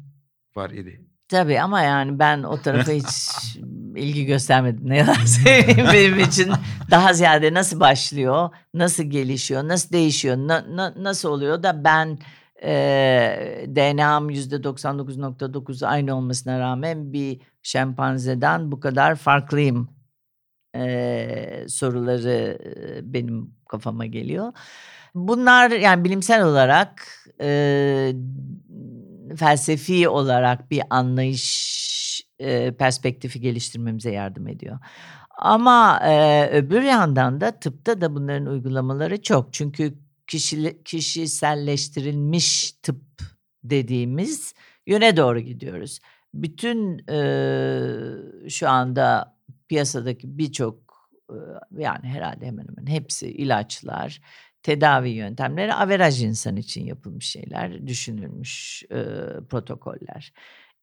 var 0.56 0.70
idi. 0.70 1.02
Tabii 1.30 1.62
ama 1.62 1.82
yani 1.82 2.20
ben 2.20 2.44
o 2.44 2.62
tarafa 2.62 2.92
hiç 2.92 3.06
ilgi 3.96 4.26
göstermedim. 4.26 4.90
Ne 4.90 4.98
yalan 4.98 5.26
söyleyeyim 5.26 5.88
benim 5.94 6.20
için. 6.20 6.52
Daha 6.92 7.14
ziyade 7.14 7.54
nasıl 7.54 7.80
başlıyor, 7.80 8.50
nasıl 8.74 9.04
gelişiyor, 9.04 9.68
nasıl 9.68 9.90
değişiyor, 9.90 10.38
na, 10.38 10.66
na, 10.76 10.94
nasıl 10.98 11.30
oluyor 11.30 11.64
da 11.64 11.84
ben 11.84 12.20
e, 12.64 13.66
DNA'm 13.68 14.30
%99.9 14.30 15.86
aynı 15.88 16.16
olmasına 16.16 16.60
rağmen 16.60 17.14
bir 17.14 17.42
şempanzeden 17.64 18.72
bu 18.72 18.80
kadar 18.80 19.16
farklıyım 19.16 19.90
e, 20.76 21.66
soruları 21.68 22.60
benim 23.04 23.54
kafama 23.70 24.06
geliyor. 24.06 24.54
Bunlar 25.16 25.72
yani 25.72 26.04
bilimsel 26.04 26.46
olarak 26.46 27.08
e, 27.42 28.14
felsefi 29.38 30.10
olarak 30.10 30.72
bir 30.72 30.82
anlayış 30.90 31.80
e, 32.40 32.72
perspektifi 32.72 33.42
geliştirmemize 33.42 34.12
yardım 34.12 34.48
ediyor. 34.48 34.80
Ama 35.38 36.00
e, 36.04 36.48
öbür 36.52 36.82
yandan 36.82 37.42
da 37.42 37.52
tıpta 37.52 38.02
da 38.02 38.16
bunların 38.16 38.46
uygulamaları 38.46 39.22
çok. 39.22 39.54
Çünkü 39.54 39.94
kişi, 40.30 40.84
kişiselleştirilmiş 40.84 42.72
tıp 42.72 43.02
dediğimiz 43.64 44.54
yöne 44.88 45.18
doğru 45.18 45.40
gidiyoruz. 45.40 46.00
bütün 46.34 47.10
e, 47.10 47.20
şu 48.50 48.70
anda 48.70 49.38
piyasadaki 49.68 50.38
birçok 50.38 50.76
e, 51.30 51.36
yani 51.78 52.08
herhalde 52.08 52.46
hemen 52.46 52.68
hemen 52.68 52.92
hepsi 52.92 53.28
ilaçlar, 53.28 54.22
tedavi 54.64 55.10
yöntemleri 55.10 55.74
averaj 55.74 56.24
insan 56.24 56.56
için 56.56 56.86
yapılmış 56.86 57.26
şeyler, 57.26 57.88
düşünülmüş 57.88 58.84
e, 58.92 59.04
protokoller. 59.50 60.34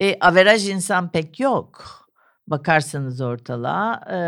E, 0.00 0.18
averaj 0.20 0.68
insan 0.68 1.10
pek 1.10 1.40
yok. 1.40 2.02
Bakarsanız 2.46 3.20
ortalığa 3.20 4.00
e, 4.10 4.18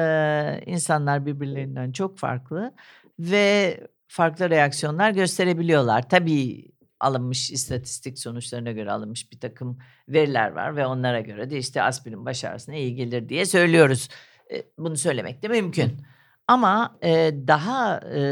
insanlar 0.66 1.26
birbirlerinden 1.26 1.92
çok 1.92 2.18
farklı 2.18 2.74
ve 3.18 3.80
farklı 4.08 4.50
reaksiyonlar 4.50 5.10
gösterebiliyorlar. 5.10 6.08
Tabii 6.08 6.70
alınmış 7.00 7.50
istatistik 7.50 8.18
sonuçlarına 8.18 8.72
göre 8.72 8.92
alınmış 8.92 9.32
bir 9.32 9.40
takım 9.40 9.78
veriler 10.08 10.50
var 10.50 10.76
ve 10.76 10.86
onlara 10.86 11.20
göre 11.20 11.50
de 11.50 11.58
işte 11.58 11.82
aspirin 11.82 12.26
baş 12.26 12.44
ağrısına 12.44 12.74
iyi 12.74 12.94
gelir 12.94 13.28
diye 13.28 13.46
söylüyoruz. 13.46 14.08
E, 14.52 14.62
bunu 14.78 14.96
söylemek 14.96 15.42
de 15.42 15.48
mümkün. 15.48 16.00
Ama 16.48 16.98
e, 17.02 17.30
daha 17.46 18.00
e, 18.14 18.22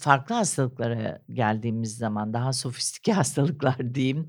farklı 0.00 0.34
hastalıklara 0.34 1.18
geldiğimiz 1.32 1.96
zaman 1.96 2.34
daha 2.34 2.52
sofistike 2.52 3.12
hastalıklar 3.20 3.94
diyeyim 3.94 4.28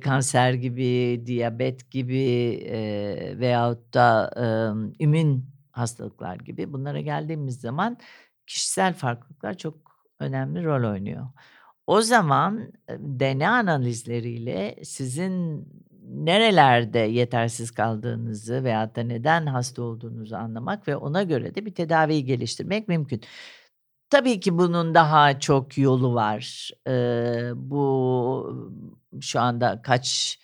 kanser 0.00 0.52
gibi 0.52 1.22
diyabet 1.26 1.90
gibi 1.90 2.22
e, 2.68 2.78
veyahut 3.38 3.94
da 3.94 4.30
immün 4.98 5.46
hastalıklar 5.70 6.36
gibi 6.36 6.72
bunlara 6.72 7.00
geldiğimiz 7.00 7.60
zaman 7.60 7.98
kişisel 8.46 8.94
farklılıklar 8.94 9.54
çok 9.54 9.74
önemli 10.20 10.64
rol 10.64 10.90
oynuyor. 10.90 11.26
O 11.86 12.00
zaman 12.00 12.72
DNA 12.88 13.50
analizleriyle 13.50 14.76
sizin 14.84 15.66
nerelerde 16.08 16.98
yetersiz 16.98 17.70
kaldığınızı 17.70 18.64
veyahut 18.64 18.96
da 18.96 19.02
neden 19.02 19.46
hasta 19.46 19.82
olduğunuzu 19.82 20.36
anlamak 20.36 20.88
ve 20.88 20.96
ona 20.96 21.22
göre 21.22 21.54
de 21.54 21.66
bir 21.66 21.74
tedaviyi 21.74 22.24
geliştirmek 22.24 22.88
mümkün. 22.88 23.20
Tabii 24.10 24.40
ki 24.40 24.58
bunun 24.58 24.94
daha 24.94 25.40
çok 25.40 25.78
yolu 25.78 26.14
var. 26.14 26.70
Ee, 26.88 27.50
bu 27.54 28.80
şu 29.20 29.40
anda 29.40 29.82
kaç 29.82 30.38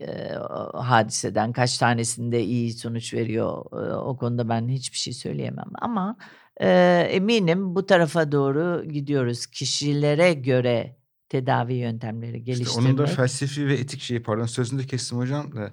e, 0.00 0.32
hadiseden 0.74 1.52
kaç 1.52 1.78
tanesinde 1.78 2.42
iyi 2.44 2.72
sonuç 2.72 3.14
veriyor 3.14 3.64
e, 3.72 3.94
o 3.94 4.16
konuda 4.16 4.48
ben 4.48 4.68
hiçbir 4.68 4.98
şey 4.98 5.12
söyleyemem 5.12 5.70
ama 5.80 6.16
e, 6.60 6.68
eminim 7.10 7.74
bu 7.74 7.86
tarafa 7.86 8.32
doğru 8.32 8.84
gidiyoruz 8.88 9.46
kişilere 9.46 10.32
göre 10.32 10.96
tedavi 11.28 11.74
yöntemleri 11.74 12.44
geliştirmek. 12.44 12.68
İşte 12.68 12.80
onun 12.80 12.98
da 12.98 13.06
felsefi 13.06 13.66
ve 13.66 13.74
etik 13.74 14.00
şeyi 14.00 14.22
pardon 14.22 14.46
sözünü 14.46 14.86
kestim 14.86 15.18
hocam 15.18 15.56
da 15.56 15.72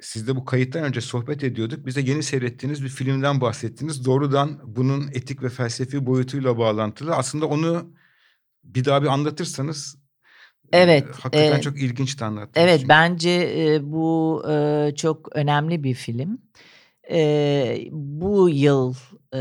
siz 0.00 0.28
de 0.28 0.36
bu 0.36 0.44
kayıttan 0.44 0.82
önce 0.82 1.00
sohbet 1.00 1.44
ediyorduk. 1.44 1.86
Bize 1.86 2.00
yeni 2.00 2.22
seyrettiğiniz 2.22 2.84
bir 2.84 2.88
filmden 2.88 3.40
bahsettiniz. 3.40 4.04
Doğrudan 4.04 4.60
bunun 4.64 5.08
etik 5.08 5.42
ve 5.42 5.48
felsefi 5.48 6.06
boyutuyla 6.06 6.58
bağlantılı. 6.58 7.14
Aslında 7.14 7.46
onu 7.46 7.94
bir 8.64 8.84
daha 8.84 9.02
bir 9.02 9.08
anlatırsanız 9.08 10.04
Evet. 10.72 11.04
Hakikaten 11.06 11.58
e, 11.58 11.60
çok 11.60 11.82
ilginç 11.82 12.20
de 12.20 12.24
anlattınız. 12.24 12.66
Evet 12.66 12.76
çünkü. 12.76 12.88
bence 12.88 13.54
e, 13.56 13.92
bu 13.92 14.42
e, 14.50 14.90
çok 14.96 15.36
önemli 15.36 15.84
bir 15.84 15.94
film. 15.94 16.38
E, 17.10 17.88
bu 17.90 18.48
yıl 18.48 18.94
e, 19.34 19.40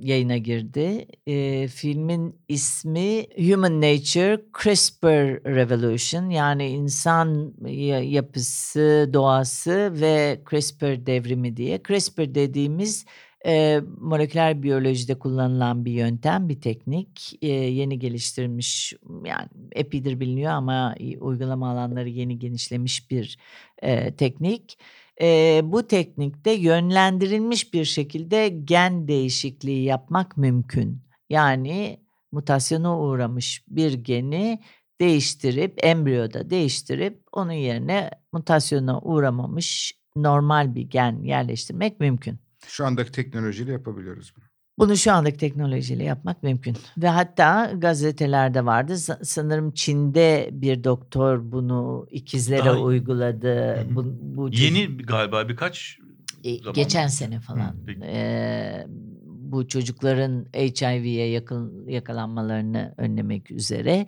yayına 0.00 0.36
girdi. 0.36 1.06
E, 1.26 1.68
filmin 1.68 2.36
ismi 2.48 3.26
Human 3.50 3.80
Nature 3.80 4.40
CRISPR 4.62 5.44
Revolution 5.54 6.30
yani 6.30 6.68
insan 6.68 7.54
yapısı, 8.02 9.10
doğası 9.12 9.92
ve 10.00 10.40
CRISPR 10.50 11.06
devrimi 11.06 11.56
diye. 11.56 11.80
CRISPR 11.88 12.34
dediğimiz 12.34 13.04
e, 13.46 13.80
moleküler 14.00 14.62
biyolojide 14.62 15.18
kullanılan 15.18 15.84
bir 15.84 15.92
yöntem, 15.92 16.48
bir 16.48 16.60
teknik. 16.60 17.38
E, 17.42 17.48
yeni 17.48 17.98
geliştirilmiş, 17.98 18.92
yani 19.24 19.48
epidir 19.72 20.20
biliniyor 20.20 20.52
ama 20.52 20.94
uygulama 21.20 21.70
alanları 21.70 22.08
yeni 22.08 22.38
genişlemiş 22.38 23.10
bir 23.10 23.38
e, 23.82 24.14
teknik. 24.14 24.78
E, 25.20 25.60
bu 25.64 25.86
teknikte 25.86 26.50
yönlendirilmiş 26.50 27.74
bir 27.74 27.84
şekilde 27.84 28.48
gen 28.48 29.08
değişikliği 29.08 29.84
yapmak 29.84 30.36
mümkün. 30.36 31.02
Yani 31.30 32.00
mutasyona 32.32 33.00
uğramış 33.00 33.64
bir 33.68 33.92
geni 33.92 34.60
değiştirip, 35.00 35.84
embriyoda 35.84 36.50
değiştirip 36.50 37.22
onun 37.32 37.52
yerine 37.52 38.10
mutasyona 38.32 39.00
uğramamış 39.00 39.92
normal 40.16 40.74
bir 40.74 40.82
gen 40.82 41.22
yerleştirmek 41.22 42.00
mümkün. 42.00 42.38
Şu 42.66 42.86
andaki 42.86 43.12
teknolojiyle 43.12 43.72
yapabiliyoruz 43.72 44.32
bunu. 44.36 44.44
Bunu 44.78 44.96
şu 44.96 45.12
andaki 45.12 45.36
teknolojiyle 45.36 46.04
yapmak 46.04 46.42
mümkün. 46.42 46.76
Ve 46.98 47.08
hatta 47.08 47.72
gazetelerde 47.76 48.64
vardı. 48.64 48.96
Sanırım 49.22 49.70
Çin'de 49.70 50.48
bir 50.52 50.84
doktor 50.84 51.52
bunu 51.52 52.06
ikizlere 52.10 52.64
Daha... 52.64 52.80
uyguladı. 52.80 53.86
Bu, 53.90 54.04
bu 54.20 54.48
Yeni 54.52 54.96
galiba 54.96 55.48
birkaç 55.48 55.98
e, 56.44 56.58
zaman. 56.58 56.74
Geçen 56.74 57.06
sene 57.06 57.40
falan. 57.40 57.76
ee, 58.02 58.86
bu 59.26 59.68
çocukların 59.68 60.46
HIV'ye 60.54 61.30
yakın 61.30 61.88
yakalanmalarını 61.88 62.94
önlemek 62.98 63.50
üzere. 63.50 64.06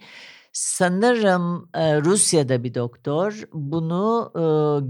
Sanırım 0.53 1.69
e, 1.75 2.01
Rusya'da 2.01 2.65
bir 2.65 2.75
doktor 2.75 3.43
bunu 3.53 4.33
e, 4.35 4.41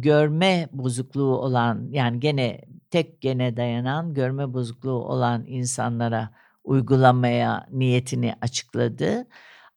görme 0.01 0.69
bozukluğu 0.73 1.37
olan 1.39 1.89
yani 1.91 2.21
gene 2.21 2.61
tek 2.91 3.21
gene 3.21 3.57
dayanan 3.57 4.15
görme 4.15 4.55
bozukluğu 4.55 5.05
olan 5.05 5.45
insanlara 5.47 6.31
uygulamaya 6.65 7.67
niyetini 7.73 8.35
açıkladı. 8.41 9.27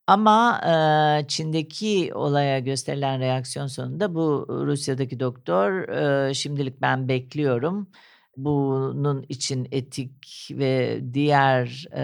Ama 0.08 0.62
e, 1.24 1.28
Çin'deki 1.28 2.12
olaya 2.14 2.60
gösterilen 2.60 3.20
reaksiyon 3.20 3.68
sonunda 3.68 4.16
bu 4.16 4.46
Rusya'daki 4.50 5.20
doktor 5.20 5.90
e, 5.90 6.34
şimdilik 6.34 6.82
ben 6.82 7.08
bekliyorum. 7.08 7.88
Bunun 8.38 9.26
için 9.30 9.68
etik 9.72 10.48
ve 10.52 11.02
diğer 11.14 11.86
e, 11.94 12.04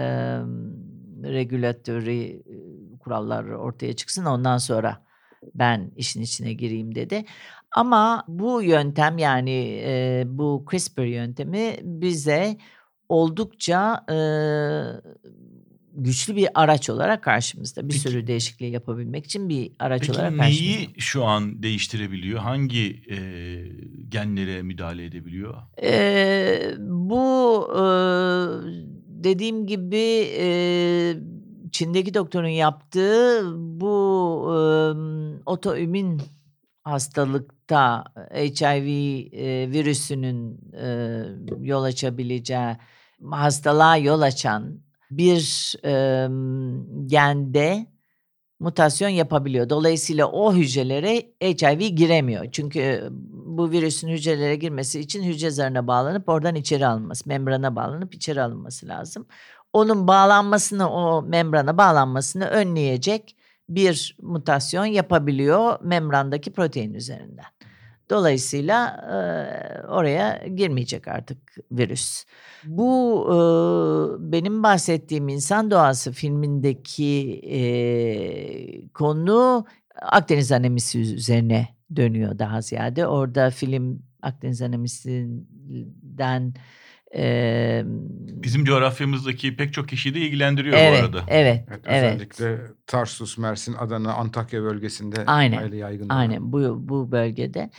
regülatörü 1.22 2.42
kurallar 3.00 3.44
ortaya 3.44 3.96
çıksın 3.96 4.24
ondan 4.24 4.58
sonra 4.58 5.06
ben 5.54 5.90
işin 5.96 6.22
içine 6.22 6.52
gireyim 6.52 6.94
dedi. 6.94 7.24
Ama 7.76 8.24
bu 8.28 8.62
yöntem 8.62 9.18
yani 9.18 9.80
e, 9.84 10.24
bu 10.26 10.64
CRISPR 10.70 11.02
yöntemi 11.04 11.76
bize 11.82 12.56
oldukça 13.08 14.04
e, 14.10 14.18
güçlü 15.92 16.36
bir 16.36 16.48
araç 16.54 16.90
olarak 16.90 17.22
karşımızda. 17.22 17.84
Bir 17.84 17.88
Peki, 17.88 18.00
sürü 18.00 18.26
değişikliği 18.26 18.70
yapabilmek 18.72 19.24
için 19.24 19.48
bir 19.48 19.72
araç 19.78 20.00
Peki 20.00 20.12
olarak 20.12 20.36
karşımızda. 20.38 20.64
neyi 20.64 20.88
şu 20.98 21.24
an 21.24 21.62
değiştirebiliyor? 21.62 22.38
Hangi 22.40 23.02
e, 23.10 23.18
genlere 24.08 24.62
müdahale 24.62 25.04
edebiliyor? 25.04 25.54
E, 25.82 26.74
bu 26.78 27.68
e, 27.74 27.82
dediğim 29.24 29.66
gibi 29.66 30.28
e, 30.38 30.48
Çin'deki 31.72 32.14
doktorun 32.14 32.48
yaptığı 32.48 33.42
bu 33.56 33.96
e, 34.48 34.56
otoimmün 35.46 36.20
hastalıkta 36.86 38.04
HIV 38.34 38.86
virüsünün 39.72 40.60
yol 41.60 41.82
açabileceği 41.82 42.76
hastalığa 43.30 43.96
yol 43.96 44.20
açan 44.20 44.80
bir 45.10 45.72
gende 47.06 47.86
mutasyon 48.60 49.08
yapabiliyor. 49.08 49.70
Dolayısıyla 49.70 50.26
o 50.26 50.54
hücrelere 50.54 51.32
HIV 51.42 51.80
giremiyor. 51.80 52.46
Çünkü 52.52 53.08
bu 53.30 53.70
virüsün 53.70 54.08
hücrelere 54.08 54.56
girmesi 54.56 55.00
için 55.00 55.22
hücre 55.22 55.50
zarına 55.50 55.86
bağlanıp 55.86 56.28
oradan 56.28 56.54
içeri 56.54 56.86
alınması, 56.86 57.28
membrana 57.28 57.76
bağlanıp 57.76 58.14
içeri 58.14 58.42
alınması 58.42 58.88
lazım. 58.88 59.26
Onun 59.72 60.08
bağlanmasını, 60.08 60.90
o 60.90 61.22
membrana 61.22 61.78
bağlanmasını 61.78 62.44
önleyecek 62.44 63.36
bir 63.68 64.16
mutasyon 64.22 64.84
yapabiliyor 64.84 65.78
membrandaki 65.82 66.52
protein 66.52 66.94
üzerinden. 66.94 67.44
Dolayısıyla 68.10 68.86
e, 68.86 69.16
oraya 69.86 70.46
girmeyecek 70.46 71.08
artık 71.08 71.38
virüs. 71.72 72.24
Bu 72.64 73.22
e, 73.26 73.36
benim 74.32 74.62
bahsettiğim 74.62 75.28
insan 75.28 75.70
doğası 75.70 76.12
filmindeki 76.12 77.40
e, 77.44 78.88
konu 78.88 79.66
Akdeniz 80.02 80.52
anemisi 80.52 81.00
üzerine 81.00 81.68
dönüyor 81.96 82.38
daha 82.38 82.60
ziyade. 82.60 83.06
Orada 83.06 83.50
film 83.50 84.02
Akdeniz 84.22 84.62
anemisinden 84.62 86.54
Ee, 87.14 87.82
Bizim 88.42 88.64
coğrafyamızdaki 88.64 89.56
pek 89.56 89.72
çok 89.72 89.88
kişiyi 89.88 90.14
de 90.14 90.20
ilgilendiriyor 90.20 90.76
evet, 90.78 91.02
bu 91.02 91.04
arada. 91.04 91.24
Evet, 91.28 91.64
Evet, 91.68 91.80
evet. 91.86 92.14
özellikle 92.14 92.60
Tarsus, 92.86 93.38
Mersin, 93.38 93.74
Adana, 93.74 94.14
Antakya 94.14 94.62
bölgesinde 94.62 95.24
Aynen, 95.26 95.56
hayli 95.56 95.76
yaygın. 95.76 96.08
Aynen 96.08 96.52
bu 96.52 96.88
bu 96.88 97.12
bölgede. 97.12 97.70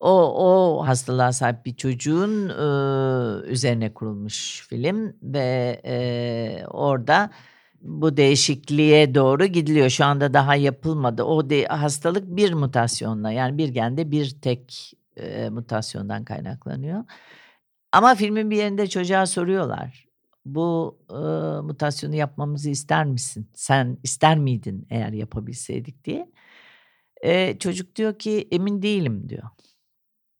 O 0.00 0.10
o 0.46 0.86
hastalığa 0.86 1.32
sahip 1.32 1.66
bir 1.66 1.76
çocuğun 1.76 2.48
e, 2.48 3.50
üzerine 3.50 3.94
kurulmuş 3.94 4.66
film 4.68 5.16
ve 5.22 5.80
e, 5.84 6.66
orada 6.66 7.30
bu 7.80 8.16
değişikliğe 8.16 9.14
doğru 9.14 9.46
gidiliyor. 9.46 9.90
Şu 9.90 10.04
anda 10.04 10.34
daha 10.34 10.54
yapılmadı. 10.54 11.22
O 11.22 11.50
de, 11.50 11.64
hastalık 11.64 12.36
bir 12.36 12.52
mutasyonla 12.52 13.30
yani 13.30 13.58
bir 13.58 13.68
gende 13.68 14.10
bir 14.10 14.36
tek 14.42 14.92
e, 15.16 15.48
mutasyondan 15.48 16.24
kaynaklanıyor. 16.24 17.04
Ama 17.96 18.14
filmin 18.14 18.50
bir 18.50 18.56
yerinde 18.56 18.86
çocuğa 18.86 19.26
soruyorlar. 19.26 20.06
Bu 20.44 20.98
e, 21.10 21.14
mutasyonu 21.60 22.14
yapmamızı 22.14 22.70
ister 22.70 23.04
misin? 23.04 23.50
Sen 23.54 23.98
ister 24.02 24.38
miydin 24.38 24.86
eğer 24.90 25.12
yapabilseydik 25.12 26.04
diye. 26.04 26.30
E, 27.22 27.58
çocuk 27.58 27.96
diyor 27.96 28.18
ki 28.18 28.48
emin 28.50 28.82
değilim 28.82 29.28
diyor. 29.28 29.48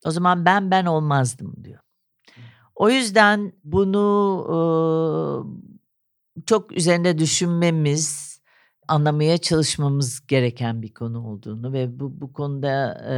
O 0.06 0.10
zaman 0.10 0.44
ben 0.44 0.70
ben 0.70 0.86
olmazdım 0.86 1.54
diyor. 1.64 1.80
O 2.74 2.90
yüzden 2.90 3.52
bunu 3.64 4.06
e, 6.36 6.42
çok 6.46 6.72
üzerinde 6.72 7.18
düşünmemiz, 7.18 8.25
anlamaya 8.88 9.38
çalışmamız 9.38 10.26
gereken 10.26 10.82
bir 10.82 10.94
konu 10.94 11.26
olduğunu 11.26 11.72
ve 11.72 12.00
bu 12.00 12.20
bu 12.20 12.32
konuda 12.32 13.04
e, 13.08 13.14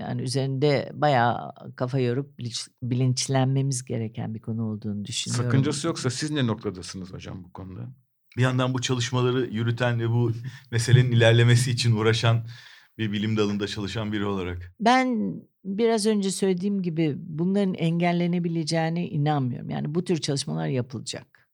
yani 0.00 0.22
üzerinde 0.22 0.90
bayağı 0.94 1.52
kafa 1.76 1.98
yorup 1.98 2.38
bilinç- 2.38 2.68
bilinçlenmemiz 2.82 3.84
gereken 3.84 4.34
bir 4.34 4.40
konu 4.40 4.64
olduğunu 4.64 5.04
düşünüyorum. 5.04 5.44
Sakıncası 5.44 5.86
yoksa 5.86 6.10
siz 6.10 6.30
ne 6.30 6.46
noktadasınız 6.46 7.12
hocam 7.12 7.44
bu 7.44 7.52
konuda? 7.52 7.88
Bir 8.36 8.42
yandan 8.42 8.74
bu 8.74 8.80
çalışmaları 8.80 9.46
yürüten 9.46 10.00
ve 10.00 10.10
bu 10.10 10.32
meselenin 10.70 11.12
ilerlemesi 11.12 11.70
için 11.70 11.96
uğraşan 11.96 12.46
bir 12.98 13.12
bilim 13.12 13.36
dalında 13.36 13.66
çalışan 13.66 14.12
biri 14.12 14.24
olarak. 14.24 14.72
Ben 14.80 15.34
biraz 15.64 16.06
önce 16.06 16.30
söylediğim 16.30 16.82
gibi 16.82 17.14
bunların 17.18 17.74
engellenebileceğine 17.74 19.08
inanmıyorum. 19.08 19.70
Yani 19.70 19.94
bu 19.94 20.04
tür 20.04 20.16
çalışmalar 20.20 20.66
yapılacak. 20.66 21.48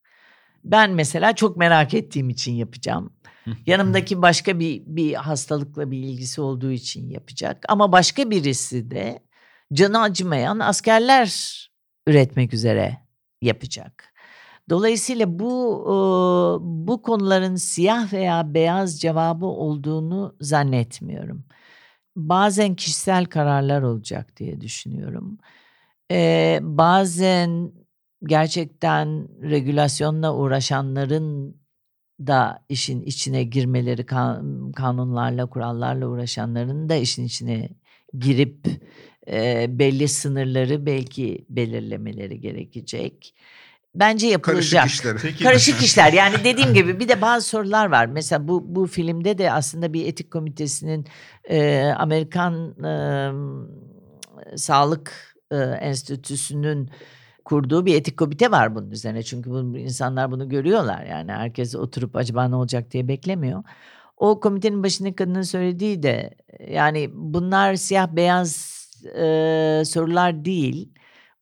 Ben 0.65 0.91
mesela 0.91 1.35
çok 1.35 1.57
merak 1.57 1.95
ettiğim 1.95 2.31
için 2.31 2.53
yapacağım. 2.53 3.13
Yanımdaki 3.67 4.23
başka 4.23 4.59
bir 4.59 4.83
bir 4.87 5.15
hastalıkla 5.15 5.91
bir 5.91 5.99
ilgisi 5.99 6.41
olduğu 6.41 6.71
için 6.71 7.11
yapacak. 7.11 7.65
Ama 7.69 7.93
başka 7.93 8.31
birisi 8.31 8.91
de 8.91 9.23
canı 9.73 10.01
acımayan 10.01 10.59
askerler 10.59 11.59
üretmek 12.07 12.55
üzere 12.55 12.99
yapacak. 13.43 14.13
Dolayısıyla 14.71 15.39
bu 15.39 15.83
e, 15.87 15.95
bu 16.89 17.03
konuların 17.03 17.57
siyah 17.57 18.13
veya 18.13 18.55
beyaz 18.55 19.01
cevabı 19.01 19.47
olduğunu 19.47 20.37
zannetmiyorum. 20.41 21.45
Bazen 22.17 22.75
kişisel 22.75 23.27
kararlar 23.27 23.83
olacak 23.83 24.37
diye 24.37 24.61
düşünüyorum. 24.61 25.39
Ee, 26.11 26.59
bazen 26.63 27.73
gerçekten 28.25 29.29
regülasyonla 29.43 30.35
uğraşanların 30.35 31.57
da 32.27 32.65
işin 32.69 33.03
içine 33.03 33.45
girmeleri, 33.45 34.07
kan- 34.07 34.73
kanunlarla, 34.73 35.47
kurallarla 35.47 36.07
uğraşanların 36.07 36.89
da 36.89 36.95
işin 36.95 37.25
içine 37.25 37.69
girip 38.19 38.67
e, 39.31 39.67
belli 39.79 40.09
sınırları 40.09 40.87
belki 40.87 41.45
belirlemeleri 41.49 42.41
gerekecek. 42.41 43.35
Bence 43.95 44.27
yapılacak. 44.27 44.83
Karışık 44.83 45.01
işler. 45.01 45.17
Peki 45.23 45.45
Karışık 45.45 45.83
işler. 45.83 46.13
Yani 46.13 46.35
dediğim 46.45 46.75
gibi 46.75 47.01
bir 47.01 47.09
de 47.09 47.21
bazı 47.21 47.49
sorular 47.49 47.87
var. 47.87 48.07
Mesela 48.07 48.49
bu 48.49 48.75
bu 48.75 48.87
filmde 48.87 49.39
de 49.39 49.53
aslında 49.53 49.93
bir 49.93 50.07
etik 50.07 50.31
komitesinin 50.31 51.07
e, 51.45 51.83
Amerikan 51.99 52.85
e, 52.85 52.93
Sağlık 54.57 55.37
e, 55.51 55.57
Enstitüsü'nün 55.57 56.91
kurduğu 57.45 57.87
bir 57.87 57.95
etik 57.97 58.17
komite 58.17 58.51
var 58.51 58.75
bunun 58.75 58.91
üzerine. 58.91 59.23
Çünkü 59.23 59.51
bu, 59.51 59.79
insanlar 59.79 60.31
bunu 60.31 60.49
görüyorlar. 60.49 61.07
Yani 61.07 61.33
herkes 61.33 61.75
oturup 61.75 62.17
acaba 62.17 62.49
ne 62.49 62.57
olacak 62.57 62.91
diye 62.91 63.09
beklemiyor. 63.09 63.65
O 64.17 64.41
komitenin 64.41 64.83
başındaki 64.83 65.17
kadının 65.17 65.43
söylediği 65.43 66.03
de 66.03 66.35
yani 66.69 67.11
bunlar 67.15 67.75
siyah 67.75 68.09
beyaz 68.09 68.73
e, 69.07 69.83
sorular 69.87 70.45
değil. 70.45 70.93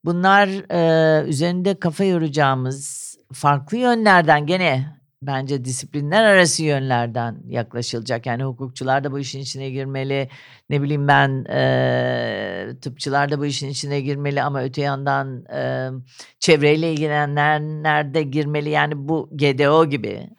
Bunlar 0.04 0.48
e, 0.48 1.28
üzerinde 1.28 1.80
kafa 1.80 2.04
yoracağımız 2.04 3.00
farklı 3.32 3.76
yönlerden 3.76 4.46
gene 4.46 4.99
bence 5.22 5.64
disiplinler 5.64 6.24
arası 6.24 6.64
yönlerden 6.64 7.42
yaklaşılacak. 7.48 8.26
Yani 8.26 8.44
hukukçular 8.44 9.04
da 9.04 9.12
bu 9.12 9.18
işin 9.18 9.40
içine 9.40 9.70
girmeli. 9.70 10.28
Ne 10.70 10.83
bileyim 10.83 11.09
ben 11.09 11.44
e, 11.44 12.80
tıpçılar 12.83 13.30
da 13.30 13.38
bu 13.38 13.46
işin 13.46 13.68
içine 13.68 14.00
girmeli 14.00 14.42
ama 14.42 14.62
öte 14.62 14.83
yandan 14.83 15.44
e, 15.44 15.90
çevreyle 16.38 16.92
ilgilenenler 16.92 18.14
de 18.14 18.22
girmeli. 18.22 18.70
Yani 18.70 19.09
bu 19.09 19.30
GDO 19.33 19.87
gibi 19.87 20.30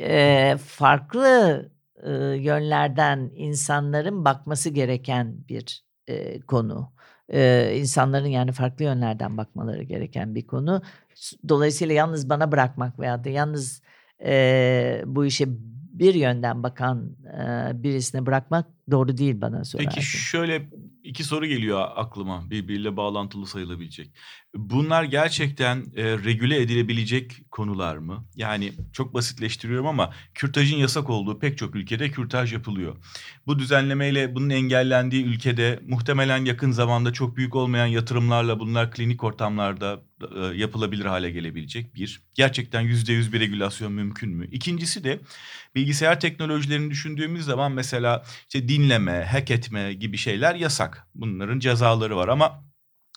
e, 0.00 0.56
farklı 0.56 1.68
e, 2.02 2.10
yönlerden 2.36 3.30
insanların 3.34 4.24
bakması 4.24 4.70
gereken 4.70 5.48
bir 5.48 5.84
e, 6.06 6.40
konu. 6.40 6.92
E, 7.32 7.72
insanların 7.76 8.26
yani 8.26 8.52
farklı 8.52 8.84
yönlerden 8.84 9.36
bakmaları 9.36 9.82
gereken 9.82 10.34
bir 10.34 10.46
konu. 10.46 10.82
Dolayısıyla 11.48 11.94
yalnız 11.94 12.28
bana 12.28 12.52
bırakmak 12.52 12.98
veya 12.98 13.24
da 13.24 13.28
yalnız 13.28 13.82
e, 14.24 15.02
bu 15.06 15.26
işe 15.26 15.46
bir 15.98 16.14
yönden 16.14 16.62
bakan 16.62 17.16
e, 17.26 17.70
birisine 17.82 18.26
bırakmak 18.26 18.66
doğru 18.90 19.16
değil 19.16 19.40
bana 19.40 19.64
sorarsan. 19.64 19.92
Peki 19.94 20.06
şöyle 20.06 20.70
iki 21.04 21.24
soru 21.24 21.46
geliyor 21.46 21.88
aklıma 21.96 22.50
birbiriyle 22.50 22.96
bağlantılı 22.96 23.46
sayılabilecek. 23.46 24.14
Bunlar 24.58 25.04
gerçekten 25.04 25.86
e, 25.96 26.04
regüle 26.04 26.60
edilebilecek 26.60 27.50
konular 27.50 27.96
mı? 27.96 28.24
Yani 28.36 28.72
çok 28.92 29.14
basitleştiriyorum 29.14 29.86
ama 29.86 30.12
kürtajın 30.34 30.76
yasak 30.76 31.10
olduğu 31.10 31.38
pek 31.38 31.58
çok 31.58 31.74
ülkede 31.74 32.10
kürtaj 32.10 32.52
yapılıyor. 32.52 32.96
Bu 33.46 33.58
düzenlemeyle 33.58 34.34
bunun 34.34 34.50
engellendiği 34.50 35.24
ülkede 35.24 35.80
muhtemelen 35.86 36.44
yakın 36.44 36.70
zamanda 36.70 37.12
çok 37.12 37.36
büyük 37.36 37.56
olmayan 37.56 37.86
yatırımlarla 37.86 38.60
bunlar 38.60 38.90
klinik 38.90 39.24
ortamlarda 39.24 40.00
e, 40.36 40.40
yapılabilir 40.40 41.04
hale 41.04 41.30
gelebilecek 41.30 41.94
bir. 41.94 42.22
Gerçekten 42.34 42.80
yüzde 42.80 43.12
yüz 43.12 43.32
bir 43.32 43.40
regülasyon 43.40 43.92
mümkün 43.92 44.30
mü? 44.30 44.48
İkincisi 44.52 45.04
de 45.04 45.20
bilgisayar 45.74 46.20
teknolojilerini 46.20 46.90
düşündüğümüz 46.90 47.44
zaman 47.44 47.72
mesela 47.72 48.24
işte 48.42 48.68
dinleme, 48.68 49.24
hack 49.24 49.50
etme 49.50 49.94
gibi 49.94 50.16
şeyler 50.16 50.54
yasak. 50.54 51.06
Bunların 51.14 51.58
cezaları 51.58 52.16
var 52.16 52.28
ama 52.28 52.67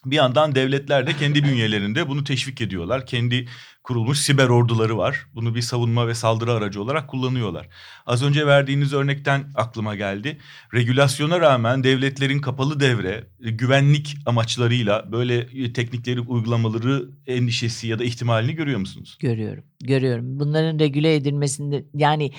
bir 0.05 0.15
yandan 0.15 0.55
devletler 0.55 1.07
de 1.07 1.13
kendi 1.13 1.43
bünyelerinde 1.43 2.07
bunu 2.07 2.23
teşvik 2.23 2.61
ediyorlar. 2.61 3.05
Kendi 3.05 3.47
kurulmuş 3.83 4.19
siber 4.19 4.49
orduları 4.49 4.97
var. 4.97 5.25
Bunu 5.35 5.55
bir 5.55 5.61
savunma 5.61 6.07
ve 6.07 6.15
saldırı 6.15 6.51
aracı 6.51 6.81
olarak 6.81 7.07
kullanıyorlar. 7.07 7.67
Az 8.05 8.23
önce 8.23 8.47
verdiğiniz 8.47 8.93
örnekten 8.93 9.51
aklıma 9.55 9.95
geldi. 9.95 10.37
Regülasyona 10.73 11.39
rağmen 11.39 11.83
devletlerin 11.83 12.39
kapalı 12.39 12.79
devre, 12.79 13.27
e, 13.43 13.51
güvenlik 13.51 14.17
amaçlarıyla 14.25 15.11
böyle 15.11 15.37
e, 15.37 15.73
teknikleri 15.73 16.19
uygulamaları 16.19 17.09
endişesi 17.27 17.87
ya 17.87 17.99
da 17.99 18.03
ihtimalini 18.03 18.53
görüyor 18.55 18.79
musunuz? 18.79 19.17
Görüyorum, 19.19 19.63
görüyorum. 19.83 20.39
Bunların 20.39 20.79
regüle 20.79 21.15
edilmesinde 21.15 21.85
yani 21.93 22.31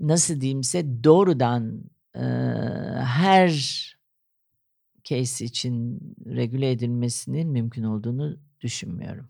nasıl 0.00 0.40
diyeyimse 0.40 1.04
doğrudan 1.04 1.82
e, 2.14 2.22
her 3.04 3.91
case 5.12 5.44
için 5.44 6.00
regüle 6.26 6.70
edilmesinin 6.70 7.48
mümkün 7.48 7.82
olduğunu 7.82 8.36
düşünmüyorum. 8.60 9.28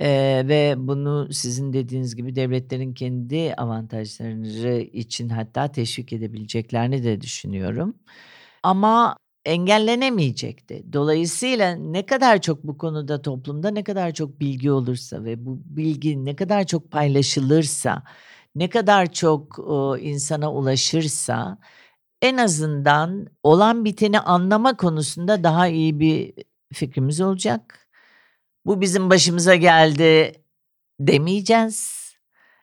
E, 0.00 0.08
ve 0.48 0.74
bunu 0.78 1.32
sizin 1.32 1.72
dediğiniz 1.72 2.16
gibi 2.16 2.34
devletlerin 2.34 2.94
kendi 2.94 3.54
avantajları 3.54 4.80
için 4.80 5.28
hatta 5.28 5.72
teşvik 5.72 6.12
edebileceklerini 6.12 7.04
de 7.04 7.20
düşünüyorum. 7.20 7.96
Ama 8.62 9.16
engellenemeyecekti. 9.44 10.84
Dolayısıyla 10.92 11.76
ne 11.76 12.06
kadar 12.06 12.40
çok 12.40 12.64
bu 12.64 12.78
konuda 12.78 13.22
toplumda 13.22 13.70
ne 13.70 13.84
kadar 13.84 14.14
çok 14.14 14.40
bilgi 14.40 14.70
olursa 14.72 15.24
ve 15.24 15.46
bu 15.46 15.62
bilgi 15.64 16.24
ne 16.24 16.36
kadar 16.36 16.66
çok 16.66 16.90
paylaşılırsa, 16.90 18.02
ne 18.54 18.70
kadar 18.70 19.12
çok 19.12 19.58
o, 19.58 19.98
insana 19.98 20.52
ulaşırsa 20.52 21.58
en 22.24 22.36
azından 22.36 23.26
olan 23.42 23.84
biteni 23.84 24.20
anlama 24.20 24.76
konusunda 24.76 25.44
daha 25.44 25.68
iyi 25.68 26.00
bir 26.00 26.32
fikrimiz 26.72 27.20
olacak. 27.20 27.88
Bu 28.66 28.80
bizim 28.80 29.10
başımıza 29.10 29.54
geldi 29.54 30.32
demeyeceğiz. 31.00 32.04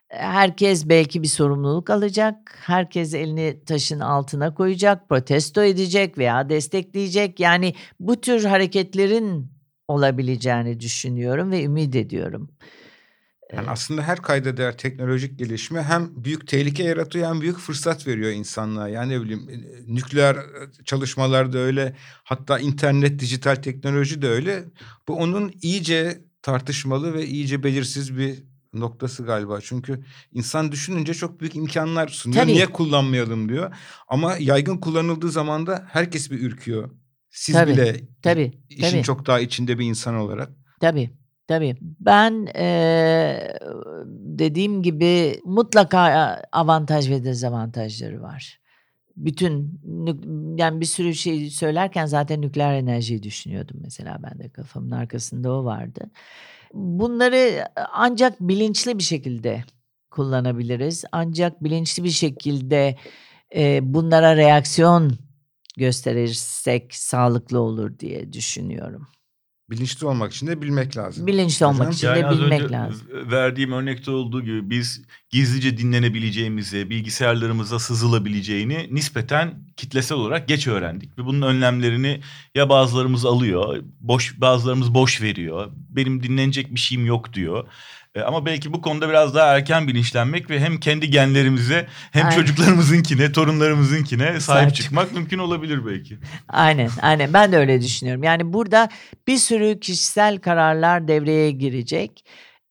Herkes 0.08 0.88
belki 0.88 1.22
bir 1.22 1.28
sorumluluk 1.28 1.90
alacak. 1.90 2.58
Herkes 2.60 3.14
elini 3.14 3.64
taşın 3.64 4.00
altına 4.00 4.54
koyacak, 4.54 5.08
protesto 5.08 5.62
edecek 5.62 6.18
veya 6.18 6.48
destekleyecek. 6.48 7.40
Yani 7.40 7.74
bu 8.00 8.20
tür 8.20 8.44
hareketlerin 8.44 9.52
olabileceğini 9.88 10.80
düşünüyorum 10.80 11.50
ve 11.50 11.64
ümit 11.64 11.96
ediyorum. 11.96 12.50
Yani 13.56 13.70
aslında 13.70 14.02
her 14.02 14.22
kayda 14.22 14.56
değer 14.56 14.78
teknolojik 14.78 15.38
gelişme 15.38 15.82
hem 15.82 16.24
büyük 16.24 16.48
tehlike 16.48 16.82
yaratıyor 16.82 17.28
hem 17.28 17.40
büyük 17.40 17.58
fırsat 17.58 18.06
veriyor 18.06 18.30
insanlığa. 18.30 18.88
Yani 18.88 19.12
ne 19.12 19.22
bileyim 19.22 19.48
e, 19.50 19.94
nükleer 19.94 20.34
e, 20.34 20.84
çalışmalar 20.84 21.52
da 21.52 21.58
öyle 21.58 21.96
hatta 22.24 22.58
internet, 22.58 23.20
dijital 23.20 23.54
teknoloji 23.54 24.22
de 24.22 24.28
öyle. 24.28 24.64
Bu 25.08 25.16
onun 25.16 25.52
iyice 25.62 26.24
tartışmalı 26.42 27.14
ve 27.14 27.26
iyice 27.26 27.62
belirsiz 27.62 28.16
bir 28.16 28.42
noktası 28.74 29.24
galiba. 29.24 29.60
Çünkü 29.60 30.04
insan 30.32 30.72
düşününce 30.72 31.14
çok 31.14 31.40
büyük 31.40 31.56
imkanlar 31.56 32.08
sunuyor. 32.08 32.42
Tabii. 32.42 32.52
Niye 32.52 32.66
kullanmayalım 32.66 33.48
diyor. 33.48 33.74
Ama 34.08 34.36
yaygın 34.36 34.76
kullanıldığı 34.76 35.30
zaman 35.30 35.66
da 35.66 35.86
herkes 35.88 36.30
bir 36.30 36.40
ürküyor. 36.40 36.90
Siz 37.30 37.54
Tabii, 37.54 37.72
bile 37.72 38.00
Tabii, 38.22 38.52
işin 38.68 38.90
tabii. 38.90 39.02
çok 39.02 39.26
daha 39.26 39.40
içinde 39.40 39.78
bir 39.78 39.84
insan 39.84 40.14
olarak. 40.14 40.50
Tabii. 40.80 41.10
Tabii. 41.52 41.76
Ben 42.00 42.46
eee, 42.54 43.58
dediğim 44.16 44.82
gibi 44.82 45.40
mutlaka 45.44 46.00
avantaj 46.52 47.10
ve 47.10 47.24
dezavantajları 47.24 48.22
var. 48.22 48.60
Bütün 49.16 49.80
yani 50.58 50.80
bir 50.80 50.86
sürü 50.86 51.14
şey 51.14 51.50
söylerken 51.50 52.06
zaten 52.06 52.42
nükleer 52.42 52.74
enerjiyi 52.74 53.22
düşünüyordum 53.22 53.76
mesela 53.82 54.18
ben 54.22 54.38
de 54.38 54.48
kafamın 54.50 54.90
arkasında 54.90 55.52
o 55.52 55.64
vardı. 55.64 56.10
Bunları 56.74 57.64
ancak 57.92 58.40
bilinçli 58.40 58.98
bir 58.98 59.02
şekilde 59.02 59.64
kullanabiliriz. 60.10 61.04
Ancak 61.12 61.64
bilinçli 61.64 62.04
bir 62.04 62.10
şekilde 62.10 62.96
eee, 63.54 63.80
bunlara 63.82 64.36
reaksiyon 64.36 65.12
gösterirsek 65.78 66.94
sağlıklı 66.96 67.60
olur 67.60 67.98
diye 67.98 68.32
düşünüyorum. 68.32 69.08
Bilinçli 69.70 70.06
olmak 70.06 70.32
için 70.32 70.46
de 70.46 70.62
bilmek 70.62 70.96
lazım. 70.96 71.26
Bilinçli 71.26 71.66
olmak 71.66 71.80
Hocam? 71.80 71.92
için 71.92 72.08
Yani 72.08 72.36
de 72.38 72.42
bilmek 72.42 72.62
önce 72.62 72.72
lazım. 72.72 73.06
verdiğim 73.30 73.72
örnekte 73.72 74.10
olduğu 74.10 74.42
gibi 74.42 74.70
biz 74.70 75.02
gizlice 75.30 75.78
dinlenebileceğimizi, 75.78 76.90
bilgisayarlarımıza 76.90 77.78
sızılabileceğini 77.78 78.88
nispeten 78.90 79.54
kitlesel 79.76 80.18
olarak 80.18 80.48
geç 80.48 80.66
öğrendik. 80.66 81.18
Ve 81.18 81.24
bunun 81.24 81.42
önlemlerini 81.42 82.20
ya 82.54 82.68
bazılarımız 82.68 83.24
alıyor, 83.24 83.82
boş 84.00 84.40
bazılarımız 84.40 84.94
boş 84.94 85.22
veriyor. 85.22 85.70
Benim 85.88 86.22
dinlenecek 86.22 86.74
bir 86.74 86.80
şeyim 86.80 87.06
yok 87.06 87.32
diyor. 87.32 87.68
E, 88.14 88.20
Ama 88.20 88.46
belki 88.46 88.72
bu 88.72 88.80
konuda 88.80 89.08
biraz 89.08 89.34
daha 89.34 89.56
erken 89.56 89.88
bilinçlenmek 89.88 90.50
ve 90.50 90.60
hem 90.60 90.80
kendi 90.80 91.10
genlerimize 91.10 91.86
hem 92.10 92.26
Aynen. 92.26 92.36
çocuklarımızınkine, 92.36 93.32
torunlarımızınkine 93.32 94.24
sahip 94.24 94.42
Sahip 94.42 94.74
çıkmak 94.74 95.12
mümkün 95.12 95.38
olabilir 95.38 95.86
belki. 95.86 96.18
Aynen, 96.48 96.90
aynen. 97.02 97.32
Ben 97.32 97.52
de 97.52 97.56
öyle 97.58 97.80
düşünüyorum. 97.80 98.22
Yani 98.22 98.52
burada 98.52 98.88
bir 99.26 99.36
sürü 99.36 99.80
kişisel 99.80 100.38
kararlar 100.38 101.08
devreye 101.08 101.50
girecek. 101.50 102.24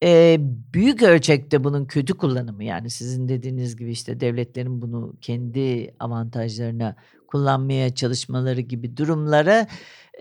Ee, 0.04 0.38
büyük 0.74 1.02
ölçekte 1.04 1.64
bunun 1.64 1.86
kötü 1.86 2.14
kullanımı 2.14 2.64
yani 2.64 2.90
sizin 2.90 3.28
dediğiniz 3.28 3.76
gibi 3.76 3.92
işte 3.92 4.20
devletlerin 4.20 4.82
bunu 4.82 5.14
kendi 5.22 5.94
avantajlarına 6.00 6.96
kullanmaya 7.28 7.96
çalışmaları 7.96 8.62
gibi 8.62 8.98
durumları 8.98 9.68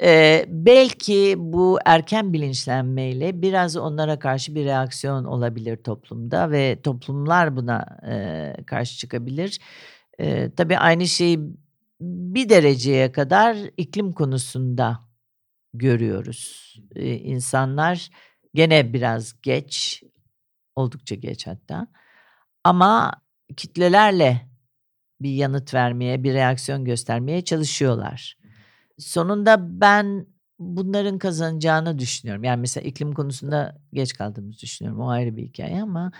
e, 0.03 0.45
belki 0.49 1.35
bu 1.39 1.79
erken 1.85 2.33
bilinçlenmeyle 2.33 3.43
biraz 3.43 3.77
onlara 3.77 4.19
karşı 4.19 4.55
bir 4.55 4.65
reaksiyon 4.65 5.25
olabilir 5.25 5.77
toplumda 5.77 6.51
ve 6.51 6.83
toplumlar 6.83 7.57
buna 7.57 7.99
e, 8.09 8.65
karşı 8.67 8.99
çıkabilir. 8.99 9.59
E, 10.19 10.51
tabii 10.57 10.79
aynı 10.79 11.07
şeyi 11.07 11.41
bir 12.01 12.49
dereceye 12.49 13.13
kadar 13.13 13.57
iklim 13.77 14.13
konusunda 14.13 15.11
görüyoruz. 15.75 16.75
Ee, 16.97 17.15
insanlar 17.15 18.11
gene 18.55 18.93
biraz 18.93 19.41
geç, 19.43 20.03
oldukça 20.77 21.15
geç 21.15 21.47
hatta. 21.47 21.87
Ama 22.65 23.13
kitlelerle 23.57 24.49
bir 25.21 25.31
yanıt 25.31 25.75
vermeye, 25.75 26.25
bir 26.25 26.35
reaksiyon 26.35 26.85
göstermeye 26.85 27.45
çalışıyorlar. 27.45 28.40
Sonunda 29.01 29.81
ben 29.81 30.27
bunların 30.59 31.19
kazanacağını 31.19 31.99
düşünüyorum. 31.99 32.45
Yani 32.45 32.61
mesela 32.61 32.89
iklim 32.89 33.13
konusunda 33.13 33.79
geç 33.93 34.13
kaldığımızı 34.15 34.61
düşünüyorum. 34.61 35.01
O 35.01 35.09
ayrı 35.09 35.37
bir 35.37 35.43
hikaye 35.43 35.83
ama 35.83 36.13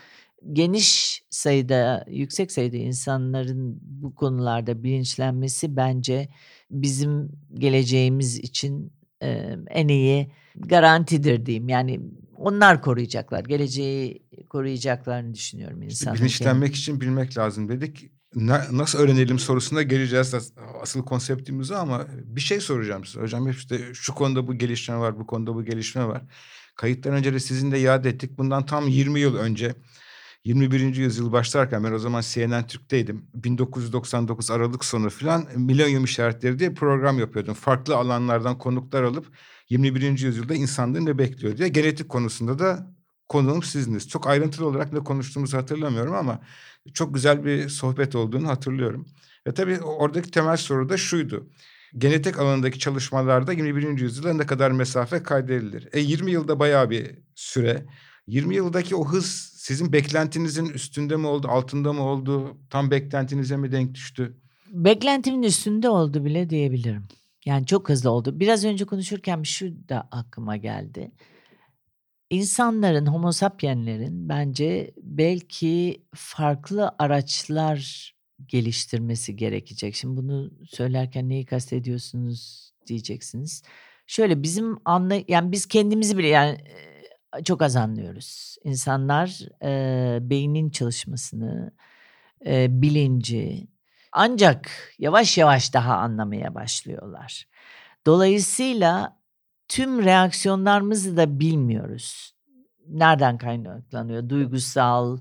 geniş 0.53 1.23
sayıda, 1.31 2.05
yüksek 2.09 2.53
sayıda 2.53 2.77
insanların 2.77 3.79
bu 3.83 4.15
konularda 4.15 4.83
bilinçlenmesi 4.83 5.77
bence 5.77 6.29
bizim 6.71 7.33
geleceğimiz 7.55 8.39
için 8.39 8.93
e, 9.23 9.57
en 9.69 9.89
iyi 9.89 10.33
garantidir 10.57 11.47
diyeyim. 11.47 11.69
Yani 11.69 12.01
onlar 12.37 12.83
koruyacaklar. 12.83 13.45
Geleceği 13.45 14.23
koruyacaklarını 14.49 15.35
düşünüyorum 15.35 15.83
İşte 15.83 15.93
insanların. 15.93 16.21
bilinçlenmek 16.21 16.75
için 16.75 17.01
bilmek 17.01 17.39
lazım 17.39 17.69
dedik. 17.69 18.11
Na- 18.35 18.67
nasıl 18.73 18.99
öğrenelim 18.99 19.39
sorusuna 19.39 19.83
geleceğiz 19.83 20.35
As- 20.35 20.53
asıl 20.83 21.05
konseptimize 21.05 21.77
ama 21.77 22.07
bir 22.25 22.41
şey 22.41 22.61
soracağım 22.61 23.05
size. 23.05 23.21
Hocam 23.21 23.47
hep 23.49 23.55
işte 23.55 23.95
şu 23.95 24.15
konuda 24.15 24.49
bu 24.49 24.55
gelişme 24.59 24.97
var, 24.99 25.19
bu 25.19 25.27
konuda 25.27 25.55
bu 25.55 25.65
gelişme 25.65 26.07
var. 26.07 26.23
Kayıttan 26.77 27.13
önce 27.13 27.35
de 27.35 27.41
sizin 27.41 27.73
de 27.73 27.81
iade 27.81 28.09
ettik. 28.09 28.39
Bundan 28.39 28.67
tam 28.67 28.89
20 28.89 29.21
yıl 29.21 29.37
önce 29.37 29.75
21. 30.45 30.97
yüzyıl 30.97 31.33
başlarken 31.33 31.85
ben 31.85 31.93
o 31.93 31.99
zaman 31.99 32.23
CNN 32.27 32.67
Türk'teydim. 32.67 33.27
1999 33.35 34.51
Aralık 34.51 34.85
sonu 34.85 35.11
falan 35.11 35.47
Milenyum 35.57 36.05
işaretleri 36.05 36.59
diye 36.59 36.75
program 36.75 37.19
yapıyordum. 37.19 37.55
Farklı 37.55 37.97
alanlardan 37.97 38.59
konuklar 38.59 39.03
alıp 39.03 39.27
21. 39.69 40.19
yüzyılda 40.25 40.55
insanlığı 40.55 41.05
ne 41.07 41.19
bekliyor 41.19 41.57
diye. 41.57 41.69
Genetik 41.69 42.09
konusunda 42.09 42.59
da 42.59 42.95
konuğum 43.31 43.63
sizdiniz. 43.63 44.09
Çok 44.09 44.27
ayrıntılı 44.27 44.67
olarak 44.67 44.93
ne 44.93 44.99
konuştuğumuzu 44.99 45.57
hatırlamıyorum 45.57 46.15
ama 46.15 46.41
çok 46.95 47.15
güzel 47.15 47.45
bir 47.45 47.69
sohbet 47.69 48.15
olduğunu 48.15 48.49
hatırlıyorum. 48.49 49.07
Ve 49.47 49.55
tabii 49.55 49.81
oradaki 49.81 50.31
temel 50.31 50.57
soru 50.57 50.89
da 50.89 50.97
şuydu. 50.97 51.51
Genetik 51.99 52.39
alanındaki 52.39 52.79
çalışmalarda 52.79 53.53
21. 53.53 53.99
yüzyılda 53.99 54.35
ne 54.35 54.47
kadar 54.47 54.71
mesafe 54.71 55.23
kaydedilir? 55.23 55.89
E 55.93 56.01
20 56.01 56.31
yılda 56.31 56.59
bayağı 56.59 56.91
bir 56.91 57.19
süre. 57.35 57.87
20 58.27 58.57
yıldaki 58.57 58.97
o 58.97 59.05
hız 59.05 59.27
sizin 59.57 59.93
beklentinizin 59.93 60.67
üstünde 60.67 61.17
mi 61.17 61.27
oldu, 61.27 61.49
altında 61.49 61.93
mı 61.93 62.03
oldu? 62.03 62.59
Tam 62.71 62.91
beklentinize 62.91 63.57
mi 63.57 63.73
denk 63.73 63.95
düştü? 63.95 64.37
Beklentimin 64.71 65.43
üstünde 65.43 65.89
oldu 65.89 66.25
bile 66.25 66.51
diyebilirim. 66.51 67.05
Yani 67.45 67.67
çok 67.67 67.89
hızlı 67.89 68.11
oldu. 68.11 68.41
Biraz 68.41 68.65
önce 68.65 68.85
konuşurken 68.85 69.43
şu 69.43 69.89
da 69.89 70.09
aklıma 70.11 70.57
geldi. 70.57 71.11
İnsanların, 72.31 73.07
homo 73.07 73.33
sapienslerin 73.33 74.29
bence 74.29 74.91
belki 75.03 76.03
farklı 76.15 76.95
araçlar 76.99 78.11
geliştirmesi 78.47 79.37
gerekecek. 79.37 79.95
Şimdi 79.95 80.17
bunu 80.17 80.51
söylerken 80.69 81.29
neyi 81.29 81.47
kastediyorsunuz 81.47 82.73
diyeceksiniz. 82.87 83.63
Şöyle 84.07 84.43
bizim 84.43 84.79
anla 84.85 85.15
yani 85.29 85.53
biz 85.53 85.67
kendimizi 85.67 86.19
bile 86.19 86.27
yani 86.27 86.59
çok 87.45 87.63
az 87.63 87.77
anlıyoruz. 87.77 88.57
İnsanlar 88.65 89.41
e, 89.63 90.19
beynin 90.31 90.71
çalışmasını, 90.71 91.73
e, 92.47 92.83
bilinci 92.83 93.69
ancak 94.13 94.71
yavaş 94.99 95.39
yavaş 95.39 95.75
daha 95.75 95.97
anlamaya 95.97 96.55
başlıyorlar. 96.55 97.47
Dolayısıyla 98.07 99.20
tüm 99.71 100.05
reaksiyonlarımızı 100.05 101.17
da 101.17 101.41
bilmiyoruz. 101.41 102.35
Nereden 102.89 103.39
kaynaklanıyor? 103.39 104.29
Duygusal, 104.29 105.19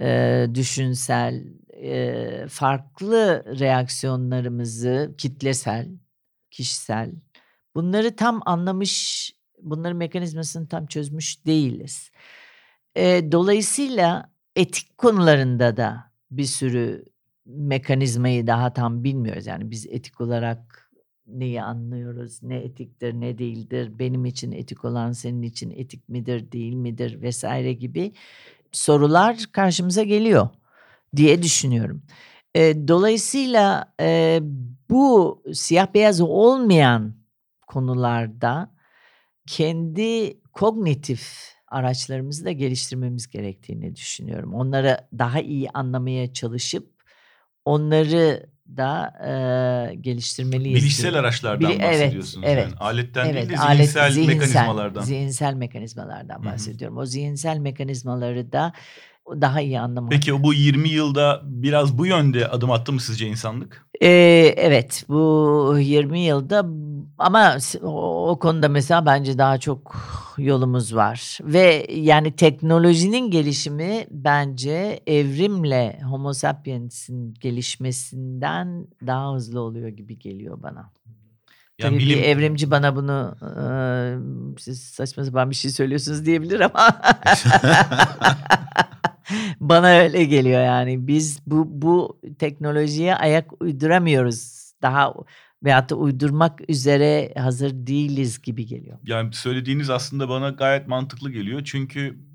e, 0.00 0.46
düşünsel, 0.54 1.44
e, 1.72 2.46
farklı 2.48 3.44
reaksiyonlarımızı 3.58 5.14
kitlesel, 5.18 5.88
kişisel 6.50 7.12
bunları 7.74 8.16
tam 8.16 8.40
anlamış, 8.46 9.32
bunların 9.62 9.96
mekanizmasını 9.96 10.68
tam 10.68 10.86
çözmüş 10.86 11.46
değiliz. 11.46 12.10
E, 12.94 13.32
dolayısıyla 13.32 14.30
etik 14.56 14.98
konularında 14.98 15.76
da 15.76 16.12
bir 16.30 16.44
sürü 16.44 17.04
mekanizmayı 17.46 18.46
daha 18.46 18.72
tam 18.72 19.04
bilmiyoruz. 19.04 19.46
Yani 19.46 19.70
biz 19.70 19.86
etik 19.86 20.20
olarak 20.20 20.87
neyi 21.28 21.62
anlıyoruz, 21.62 22.42
ne 22.42 22.56
etiktir, 22.56 23.14
ne 23.14 23.38
değildir, 23.38 23.98
benim 23.98 24.24
için 24.24 24.52
etik 24.52 24.84
olan 24.84 25.12
senin 25.12 25.42
için 25.42 25.70
etik 25.70 26.08
midir, 26.08 26.52
değil 26.52 26.74
midir 26.74 27.22
vesaire 27.22 27.72
gibi 27.72 28.12
sorular 28.72 29.36
karşımıza 29.52 30.02
geliyor 30.02 30.48
diye 31.16 31.42
düşünüyorum. 31.42 32.02
E, 32.54 32.88
dolayısıyla 32.88 33.94
e, 34.00 34.40
bu 34.90 35.42
siyah 35.52 35.94
beyaz 35.94 36.20
olmayan 36.20 37.14
konularda 37.66 38.70
kendi 39.46 40.40
kognitif 40.52 41.52
araçlarımızı 41.68 42.44
da 42.44 42.52
geliştirmemiz 42.52 43.28
gerektiğini 43.28 43.96
düşünüyorum. 43.96 44.54
Onları 44.54 44.98
daha 45.18 45.40
iyi 45.40 45.70
anlamaya 45.70 46.32
çalışıp 46.32 46.92
onları 47.64 48.50
da 48.76 49.12
e, 49.90 49.94
geliştirmeliyiz. 49.94 50.82
Bilişsel 50.82 51.14
araçlardan 51.18 51.70
Bili- 51.70 51.78
evet, 51.82 52.00
bahsediyorsunuz 52.02 52.46
evet. 52.48 52.64
yani. 52.64 52.74
Aletten 52.80 53.24
Evet, 53.24 53.34
değil 53.48 53.58
de 53.58 53.62
alet- 53.62 53.76
zihinsel, 53.90 54.26
mekanizmalardan. 54.26 55.02
Zihinsel 55.02 55.54
mekanizmalardan 55.54 56.44
bahsediyorum. 56.44 56.98
O 56.98 57.06
zihinsel 57.06 57.58
mekanizmaları 57.58 58.52
da 58.52 58.72
daha 59.30 59.60
iyi 59.60 59.80
anlamak. 59.80 60.12
Peki 60.12 60.42
bu 60.42 60.54
20 60.54 60.88
yılda 60.88 61.40
biraz 61.44 61.98
bu 61.98 62.06
yönde 62.06 62.48
adım 62.48 62.70
attı 62.70 62.92
mı 62.92 63.00
sizce 63.00 63.26
insanlık? 63.26 63.86
Ee, 64.02 64.08
evet 64.56 65.04
bu 65.08 65.74
20 65.80 66.20
yılda 66.20 66.66
ama 67.18 67.56
o, 67.82 68.30
o 68.30 68.38
konuda 68.38 68.68
mesela 68.68 69.06
bence 69.06 69.38
daha 69.38 69.58
çok 69.58 69.96
yolumuz 70.38 70.94
var. 70.94 71.38
Ve 71.42 71.86
yani 71.90 72.36
teknolojinin 72.36 73.30
gelişimi 73.30 74.06
bence 74.10 75.00
evrimle 75.06 76.00
Homo 76.02 76.32
sapiens'in 76.32 77.34
gelişmesinden 77.34 78.86
daha 79.06 79.34
hızlı 79.34 79.60
oluyor 79.60 79.88
gibi 79.88 80.18
geliyor 80.18 80.62
bana. 80.62 80.92
Yani 81.78 81.90
Tabii 81.90 81.98
bilim 81.98 82.18
bir 82.18 82.22
evrimci 82.22 82.70
bana 82.70 82.96
bunu 82.96 83.36
e, 83.42 83.52
siz 84.60 84.80
saçma 84.80 85.24
sapan 85.24 85.50
bir 85.50 85.54
şey 85.54 85.70
söylüyorsunuz 85.70 86.26
diyebilir 86.26 86.60
ama 86.60 86.88
bana 89.60 89.88
öyle 89.88 90.24
geliyor 90.24 90.64
yani 90.64 91.06
biz 91.06 91.40
bu 91.46 91.82
bu 91.82 92.20
teknolojiye 92.38 93.16
ayak 93.16 93.62
uyduramıyoruz 93.62 94.72
daha 94.82 95.14
veyahut 95.64 95.90
da 95.90 95.94
uydurmak 95.94 96.60
üzere 96.70 97.34
hazır 97.38 97.70
değiliz 97.74 98.42
gibi 98.42 98.66
geliyor. 98.66 98.98
yani 99.06 99.34
söylediğiniz 99.34 99.90
aslında 99.90 100.28
bana 100.28 100.50
gayet 100.50 100.88
mantıklı 100.88 101.30
geliyor. 101.30 101.62
Çünkü 101.64 102.28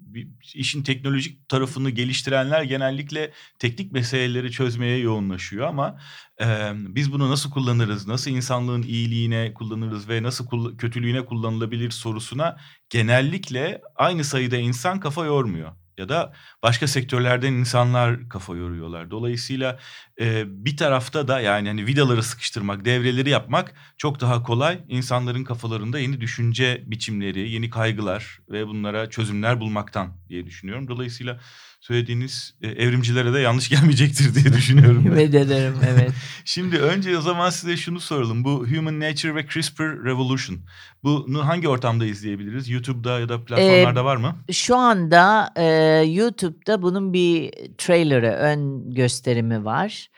işin 0.53 0.83
teknolojik 0.83 1.49
tarafını 1.49 1.89
geliştirenler 1.89 2.63
genellikle 2.63 3.31
teknik 3.59 3.91
meseleleri 3.91 4.51
çözmeye 4.51 4.97
yoğunlaşıyor 4.97 5.67
ama 5.67 5.99
e, 6.41 6.45
biz 6.75 7.12
bunu 7.13 7.29
nasıl 7.29 7.51
kullanırız, 7.51 8.07
nasıl 8.07 8.31
insanlığın 8.31 8.81
iyiliğine 8.81 9.53
kullanırız 9.53 10.09
ve 10.09 10.23
nasıl 10.23 10.45
kull- 10.45 10.77
kötülüğüne 10.77 11.25
kullanılabilir 11.25 11.91
sorusuna 11.91 12.57
genellikle 12.89 13.81
aynı 13.95 14.23
sayıda 14.23 14.57
insan 14.57 14.99
kafa 14.99 15.25
yormuyor. 15.25 15.71
Ya 15.97 16.10
da 16.10 16.34
başka 16.63 16.88
sektörlerden 16.88 17.53
insanlar 17.53 18.29
kafa 18.29 18.56
yoruyorlar. 18.56 19.12
Dolayısıyla 19.12 19.79
e, 20.19 20.43
bir 20.65 20.77
tarafta 20.77 21.27
da 21.27 21.39
yani 21.39 21.67
hani 21.67 21.86
vidaları 21.86 22.23
sıkıştırmak, 22.23 22.86
devreleri 22.86 23.29
yapmak 23.29 23.73
çok 23.97 24.21
daha 24.21 24.43
kolay. 24.43 24.79
İnsanların 24.88 25.43
kafalarında 25.43 25.99
yeni 25.99 26.21
düşünce 26.21 26.84
biçimleri, 26.86 27.49
yeni 27.49 27.69
kaygılar 27.69 28.39
ve 28.49 28.67
bunlara 28.67 29.10
çözümler 29.10 29.60
bulmaktan 29.60 30.17
diye 30.29 30.45
düşünüyorum. 30.45 30.88
Dolayısıyla 30.88 31.39
söylediğiniz 31.83 32.55
e, 32.61 32.67
evrimcilere 32.67 33.33
de 33.33 33.39
yanlış 33.39 33.69
gelmeyecektir 33.73 34.35
diye 34.35 34.53
düşünüyorum. 34.53 35.07
Ümit 35.07 35.35
ederim 35.35 35.75
evet. 35.87 36.11
Şimdi 36.45 36.77
önce 36.77 37.17
o 37.17 37.21
zaman 37.21 37.49
size 37.49 37.77
şunu 37.77 37.99
soralım. 37.99 38.43
Bu 38.43 38.67
Human 38.67 38.99
Nature 38.99 39.35
ve 39.35 39.47
CRISPR 39.47 39.83
Revolution. 40.05 40.59
Bunu 41.03 41.47
hangi 41.47 41.67
ortamda 41.67 42.05
izleyebiliriz? 42.05 42.69
YouTube'da 42.69 43.19
ya 43.19 43.29
da 43.29 43.45
platformlarda 43.45 44.05
var 44.05 44.15
mı? 44.15 44.35
Şu 44.51 44.75
anda 44.75 45.53
e, 45.55 45.65
YouTube'da 46.07 46.81
bunun 46.81 47.13
bir 47.13 47.51
trailerı, 47.77 48.31
ön 48.31 48.93
gösterimi 48.93 49.65
var. 49.65 50.09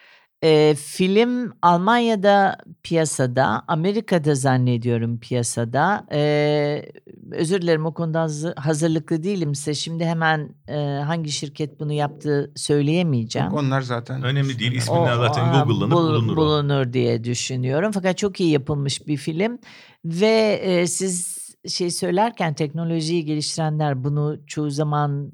E, 0.45 0.75
film 0.75 1.53
Almanya'da 1.61 2.57
piyasada, 2.83 3.63
Amerika'da 3.67 4.35
zannediyorum 4.35 5.19
piyasada. 5.19 6.05
E, 6.11 6.85
özür 7.31 7.61
dilerim 7.61 7.85
o 7.85 7.93
konuda 7.93 8.21
hazır- 8.21 8.55
hazırlıklı 8.55 9.23
değilim 9.23 9.55
size. 9.55 9.73
Şimdi 9.73 10.05
hemen 10.05 10.55
e, 10.67 10.75
hangi 11.05 11.31
şirket 11.31 11.79
bunu 11.79 11.93
yaptı 11.93 12.51
söyleyemeyeceğim. 12.55 13.53
Onlar 13.53 13.81
zaten 13.81 14.23
Önemli 14.23 14.59
değil. 14.59 14.71
O- 14.71 14.75
İsminden 14.75 15.17
zaten 15.17 15.47
aa, 15.49 15.63
Google'lanıp 15.63 15.91
bul- 15.93 15.97
bulunur 15.97 16.33
o. 16.33 16.35
bulunur 16.37 16.93
diye 16.93 17.23
düşünüyorum. 17.23 17.91
Fakat 17.91 18.17
çok 18.17 18.39
iyi 18.39 18.49
yapılmış 18.51 19.07
bir 19.07 19.17
film 19.17 19.59
ve 20.05 20.59
e, 20.63 20.87
siz 20.87 21.45
şey 21.67 21.91
söylerken 21.91 22.53
teknolojiyi 22.53 23.25
geliştirenler 23.25 24.03
bunu 24.03 24.37
çoğu 24.47 24.69
zaman 24.71 25.31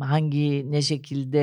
hangi 0.00 0.70
ne 0.72 0.82
şekilde 0.82 1.38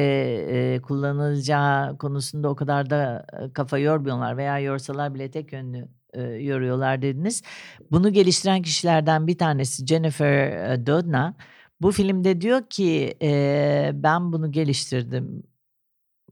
e, 0.76 0.82
kullanılacağı 0.82 1.98
konusunda 1.98 2.50
o 2.50 2.56
kadar 2.56 2.90
da 2.90 3.26
kafa 3.54 3.78
yormuyorlar 3.78 4.38
veya 4.38 4.60
yorsalar 4.60 5.14
bile 5.14 5.32
tek 5.32 5.54
yönlü 5.54 5.88
e, 6.14 6.22
yoruyorlar 6.22 7.02
dediniz. 7.02 7.44
Bunu 7.92 8.14
geliştiren 8.14 8.62
kişilerden 8.62 9.28
bir 9.28 9.38
tanesi 9.38 9.86
Jennifer 9.88 10.86
Doudna 10.88 11.36
bu 11.82 11.92
filmde 11.92 12.42
diyor 12.42 12.62
ki 12.70 13.18
e, 13.22 13.92
ben 13.94 14.34
bunu 14.34 14.52
geliştirdim 14.52 15.44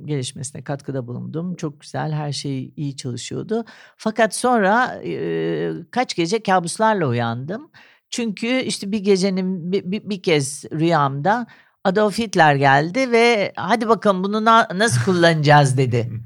gelişmesine 0.05 0.63
katkıda 0.63 1.07
bulundum. 1.07 1.55
Çok 1.55 1.81
güzel 1.81 2.11
her 2.11 2.31
şey 2.31 2.73
iyi 2.75 2.95
çalışıyordu. 2.95 3.65
Fakat 3.97 4.35
sonra 4.35 5.01
e, 5.05 5.71
kaç 5.91 6.15
gece 6.15 6.43
kabuslarla 6.43 7.07
uyandım. 7.07 7.71
Çünkü 8.09 8.47
işte 8.47 8.91
bir 8.91 8.99
gecenin 8.99 9.71
bir, 9.71 9.91
bir, 9.91 10.09
bir 10.09 10.21
kez 10.23 10.65
rüyamda 10.71 11.47
Adolf 11.85 12.17
Hitler 12.19 12.55
geldi 12.55 13.11
ve 13.11 13.51
hadi 13.55 13.87
bakalım 13.89 14.23
bunu 14.23 14.45
na- 14.45 14.67
nasıl 14.75 15.01
kullanacağız 15.05 15.77
dedi. 15.77 16.09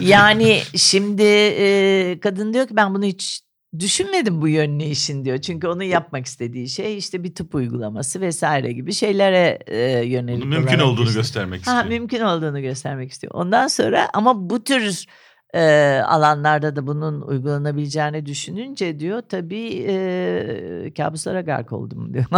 Yani 0.00 0.60
şimdi 0.76 1.22
e, 1.22 2.18
kadın 2.22 2.54
diyor 2.54 2.66
ki 2.68 2.76
ben 2.76 2.94
bunu 2.94 3.04
hiç 3.04 3.40
düşünmedim 3.78 4.40
bu 4.42 4.48
yönlü 4.48 4.84
işin 4.84 5.24
diyor. 5.24 5.38
Çünkü 5.38 5.66
onun 5.68 5.82
yapmak 5.82 6.26
istediği 6.26 6.68
şey 6.68 6.98
işte 6.98 7.24
bir 7.24 7.34
tıp 7.34 7.54
uygulaması 7.54 8.20
vesaire 8.20 8.72
gibi 8.72 8.92
şeylere 8.92 9.58
e, 9.66 9.80
yönelik 10.06 10.42
Bunun 10.44 10.58
mümkün 10.58 10.78
olduğunu 10.78 11.06
işte. 11.06 11.18
göstermek 11.20 11.66
Ha, 11.66 11.72
istiyor. 11.82 11.98
mümkün 12.00 12.20
olduğunu 12.20 12.60
göstermek 12.60 13.12
istiyor. 13.12 13.32
Ondan 13.34 13.68
sonra 13.68 14.08
ama 14.14 14.50
bu 14.50 14.64
tür 14.64 15.04
e, 15.54 16.00
alanlarda 16.06 16.76
da 16.76 16.86
bunun 16.86 17.20
uygulanabileceğini 17.20 18.26
düşününce 18.26 18.98
diyor 19.00 19.22
tabii 19.28 19.84
e, 19.88 20.92
kabuslara 20.96 21.40
gark 21.40 21.72
oldum 21.72 22.14
diyor. 22.14 22.24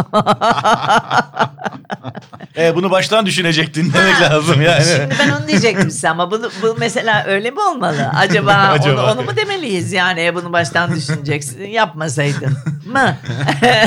E, 2.57 2.77
bunu 2.77 2.91
baştan 2.91 3.27
düşünecektin 3.27 3.93
demek 3.95 4.21
lazım 4.21 4.63
yani. 4.63 4.85
Şimdi 4.85 5.15
ben 5.19 5.31
onu 5.41 5.49
diyecektim 5.49 5.91
size 5.91 6.09
ama 6.09 6.31
bunu, 6.31 6.51
bu 6.63 6.77
mesela 6.79 7.25
öyle 7.27 7.51
mi 7.51 7.61
olmalı? 7.61 8.09
Acaba, 8.15 8.53
Acaba. 8.55 9.05
Onu, 9.13 9.21
onu 9.21 9.23
mu 9.31 9.37
demeliyiz 9.37 9.93
yani 9.93 10.21
"E, 10.21 10.35
bunu 10.35 10.53
baştan 10.53 10.95
düşüneceksin 10.97 11.63
yapmasaydın 11.65 12.57
mı? 12.87 13.17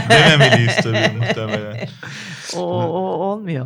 Dememeliyiz 0.10 0.76
tabii 0.76 1.18
muhtemelen. 1.18 1.88
o, 2.58 2.60
o 2.84 2.98
olmuyor. 3.00 3.66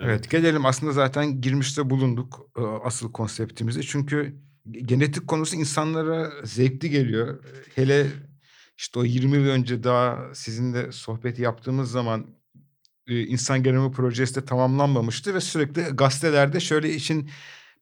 Evet 0.00 0.30
gelelim 0.30 0.66
aslında 0.66 0.92
zaten 0.92 1.40
girmişte 1.40 1.90
bulunduk 1.90 2.40
asıl 2.84 3.12
konseptimize. 3.12 3.82
Çünkü 3.82 4.36
genetik 4.70 5.28
konusu 5.28 5.56
insanlara 5.56 6.30
zevkli 6.44 6.90
geliyor. 6.90 7.44
Hele 7.74 8.06
işte 8.78 8.98
o 9.00 9.04
20 9.04 9.36
yıl 9.36 9.46
önce 9.46 9.84
daha 9.84 10.34
sizinle 10.34 10.92
sohbet 10.92 11.38
yaptığımız 11.38 11.90
zaman 11.90 12.26
e, 13.08 13.20
insan 13.20 13.62
genemi 13.62 13.92
projesi 13.92 14.34
de 14.34 14.44
tamamlanmamıştı 14.44 15.34
ve 15.34 15.40
sürekli 15.40 15.82
gazetelerde 15.82 16.60
şöyle 16.60 16.94
işin 16.94 17.30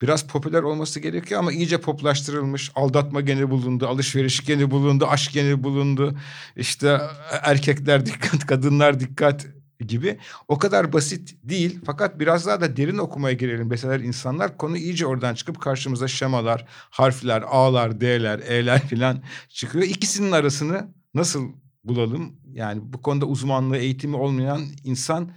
biraz 0.03 0.27
popüler 0.27 0.63
olması 0.63 1.01
gerekiyor 1.01 1.41
ama 1.41 1.53
iyice 1.53 1.81
popülaştırılmış. 1.81 2.71
Aldatma 2.75 3.21
geni 3.21 3.51
bulundu, 3.51 3.87
alışveriş 3.87 4.45
geni 4.45 4.71
bulundu, 4.71 5.07
aşk 5.07 5.33
geni 5.33 5.63
bulundu. 5.63 6.19
İşte 6.57 7.01
erkekler 7.43 8.07
dikkat, 8.07 8.47
kadınlar 8.47 9.01
dikkat 9.01 9.47
gibi. 9.87 10.19
O 10.49 10.59
kadar 10.59 10.93
basit 10.93 11.37
değil 11.45 11.81
fakat 11.85 12.21
biraz 12.21 12.47
daha 12.47 12.61
da 12.61 12.77
derin 12.77 12.99
okumaya 12.99 13.35
girelim. 13.35 13.69
Mesela 13.69 13.97
insanlar 13.97 14.57
konu 14.57 14.77
iyice 14.77 15.07
oradan 15.07 15.35
çıkıp 15.35 15.61
karşımıza 15.61 16.09
şemalar, 16.09 16.67
harfler, 16.69 17.45
A'lar, 17.47 18.01
D'ler, 18.01 18.39
E'ler 18.39 18.89
falan 18.89 19.23
çıkıyor. 19.49 19.85
İkisinin 19.85 20.33
arasını 20.33 20.89
nasıl 21.15 21.53
bulalım? 21.85 22.37
Yani 22.53 22.81
bu 22.85 23.03
konuda 23.03 23.27
uzmanlığı, 23.27 23.77
eğitimi 23.77 24.17
olmayan 24.17 24.63
insan 24.85 25.31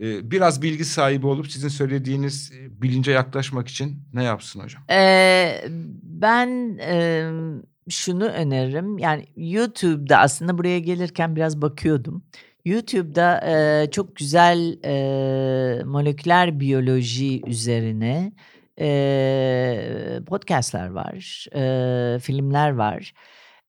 e, 0.00 0.30
biraz 0.30 0.62
bilgi 0.62 0.84
sahibi 0.84 1.26
olup 1.26 1.50
sizin 1.50 1.68
söylediğiniz 1.68 2.52
e, 2.52 2.82
bilince 2.82 3.12
yaklaşmak 3.12 3.68
için 3.68 4.02
ne 4.12 4.24
yapsın 4.24 4.60
hocam? 4.60 4.82
Ee, 4.90 5.64
ben 6.02 6.78
e, 6.78 7.30
şunu 7.88 8.24
öneririm. 8.24 8.98
Yani 8.98 9.26
YouTube'da 9.36 10.18
aslında 10.18 10.58
buraya 10.58 10.78
gelirken 10.78 11.36
biraz 11.36 11.62
bakıyordum. 11.62 12.22
YouTube'da 12.66 13.40
e, 13.46 13.90
çok 13.90 14.16
güzel 14.16 14.78
e, 14.84 15.84
moleküler 15.84 16.60
biyoloji 16.60 17.42
üzerine 17.46 18.32
e, 18.80 20.20
podcastler 20.26 20.86
var, 20.90 21.46
e, 21.54 22.18
filmler 22.18 22.70
var. 22.70 23.14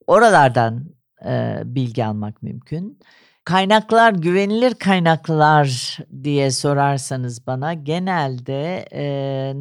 Oralardan 0.08 0.86
e, 1.26 1.62
bilgi 1.66 2.06
almak 2.06 2.44
mümkün. 2.44 3.00
Kaynaklar, 3.44 4.14
güvenilir 4.14 4.74
kaynaklar 4.74 5.98
diye 6.24 6.52
sorarsanız 6.52 7.48
bana 7.48 7.74
genelde 7.74 8.86
e, 8.94 9.04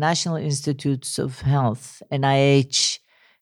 National 0.00 0.42
Institutes 0.42 1.18
of 1.18 1.42
Health, 1.42 2.12
NIH 2.12 2.98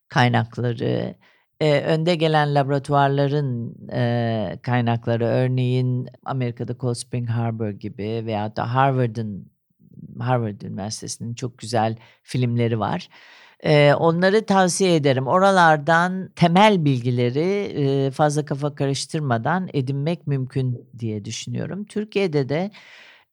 kaynakları, 0.09 1.15
e, 1.59 1.81
önde 1.81 2.15
gelen 2.15 2.55
laboratuvarların 2.55 3.75
e, 3.91 4.59
kaynakları, 4.63 5.25
örneğin 5.25 6.07
Amerika'da 6.25 6.77
Cold 6.77 6.95
Spring 6.95 7.29
Harbor 7.29 7.69
gibi 7.69 8.23
veya 8.25 8.55
da 8.55 8.73
Harvard'ın 8.73 9.51
Harvard 10.19 10.61
Üniversitesi'nin 10.61 11.33
çok 11.33 11.57
güzel 11.57 11.95
filmleri 12.23 12.79
var. 12.79 13.09
E, 13.63 13.93
onları 13.93 14.45
tavsiye 14.45 14.95
ederim. 14.95 15.27
Oralardan 15.27 16.29
temel 16.35 16.85
bilgileri 16.85 17.73
e, 17.75 18.11
fazla 18.11 18.45
kafa 18.45 18.75
karıştırmadan 18.75 19.69
edinmek 19.73 20.27
mümkün 20.27 20.89
diye 20.99 21.25
düşünüyorum. 21.25 21.85
Türkiye'de 21.85 22.49
de 22.49 22.71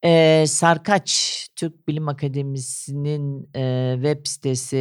e, 0.04 0.44
Sarkaç 0.46 1.48
Türk 1.56 1.88
Bilim 1.88 2.08
Akademisi'nin 2.08 3.48
e, 3.54 3.92
web 3.94 4.26
sitesi 4.26 4.76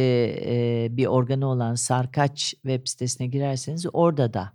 e, 0.46 0.88
bir 0.90 1.06
organı 1.06 1.46
olan 1.46 1.74
Sarkaç 1.74 2.50
web 2.50 2.86
sitesine 2.86 3.26
girerseniz 3.26 3.86
orada 3.92 4.34
da 4.34 4.52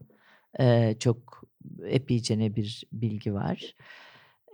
e, 0.59 0.95
çok 0.99 1.43
epeycene 1.85 2.55
bir 2.55 2.83
bilgi 2.93 3.33
var. 3.33 3.75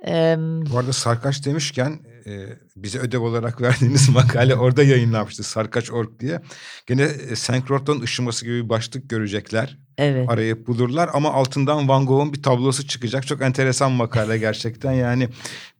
E, 0.07 0.35
Bu 0.71 0.77
arada 0.77 0.93
Sarkaç 0.93 1.45
demişken 1.45 1.99
e, 2.25 2.47
bize 2.75 2.99
ödev 2.99 3.19
olarak 3.19 3.61
verdiğiniz 3.61 4.09
makale 4.09 4.55
orada 4.55 4.83
yayınlanmıştı 4.83 5.43
Sarkaç.org 5.43 6.19
diye. 6.19 6.41
Gene 6.87 7.03
e, 7.03 7.35
senkrotron 7.35 8.01
ışıması 8.01 8.45
gibi 8.45 8.63
bir 8.63 8.69
başlık 8.69 9.09
görecekler. 9.09 9.77
Evet. 9.97 10.29
Arayıp 10.29 10.67
bulurlar 10.67 11.09
ama 11.13 11.33
altından 11.33 11.87
Van 11.87 12.05
Gogh'un 12.05 12.33
bir 12.33 12.43
tablosu 12.43 12.87
çıkacak. 12.87 13.27
Çok 13.27 13.41
enteresan 13.41 13.91
makale 13.91 14.37
gerçekten. 14.37 14.91
Yani 14.91 15.29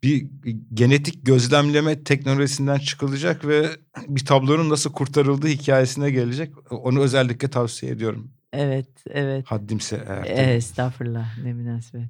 bir 0.03 0.27
genetik 0.73 1.25
gözlemleme 1.25 2.03
teknolojisinden 2.03 2.79
çıkılacak 2.79 3.47
ve 3.47 3.65
bir 4.07 4.25
tablonun 4.25 4.69
nasıl 4.69 4.91
kurtarıldığı 4.91 5.47
hikayesine 5.47 6.11
gelecek. 6.11 6.53
Onu 6.71 7.01
özellikle 7.01 7.47
tavsiye 7.47 7.91
ediyorum. 7.91 8.31
Evet, 8.53 8.89
evet. 9.09 9.45
Haddimse 9.47 9.95
eğer. 10.07 10.23
Tabii. 10.23 10.29
Estağfurullah, 10.29 11.37
ne 11.43 11.53
münasebet. 11.53 12.09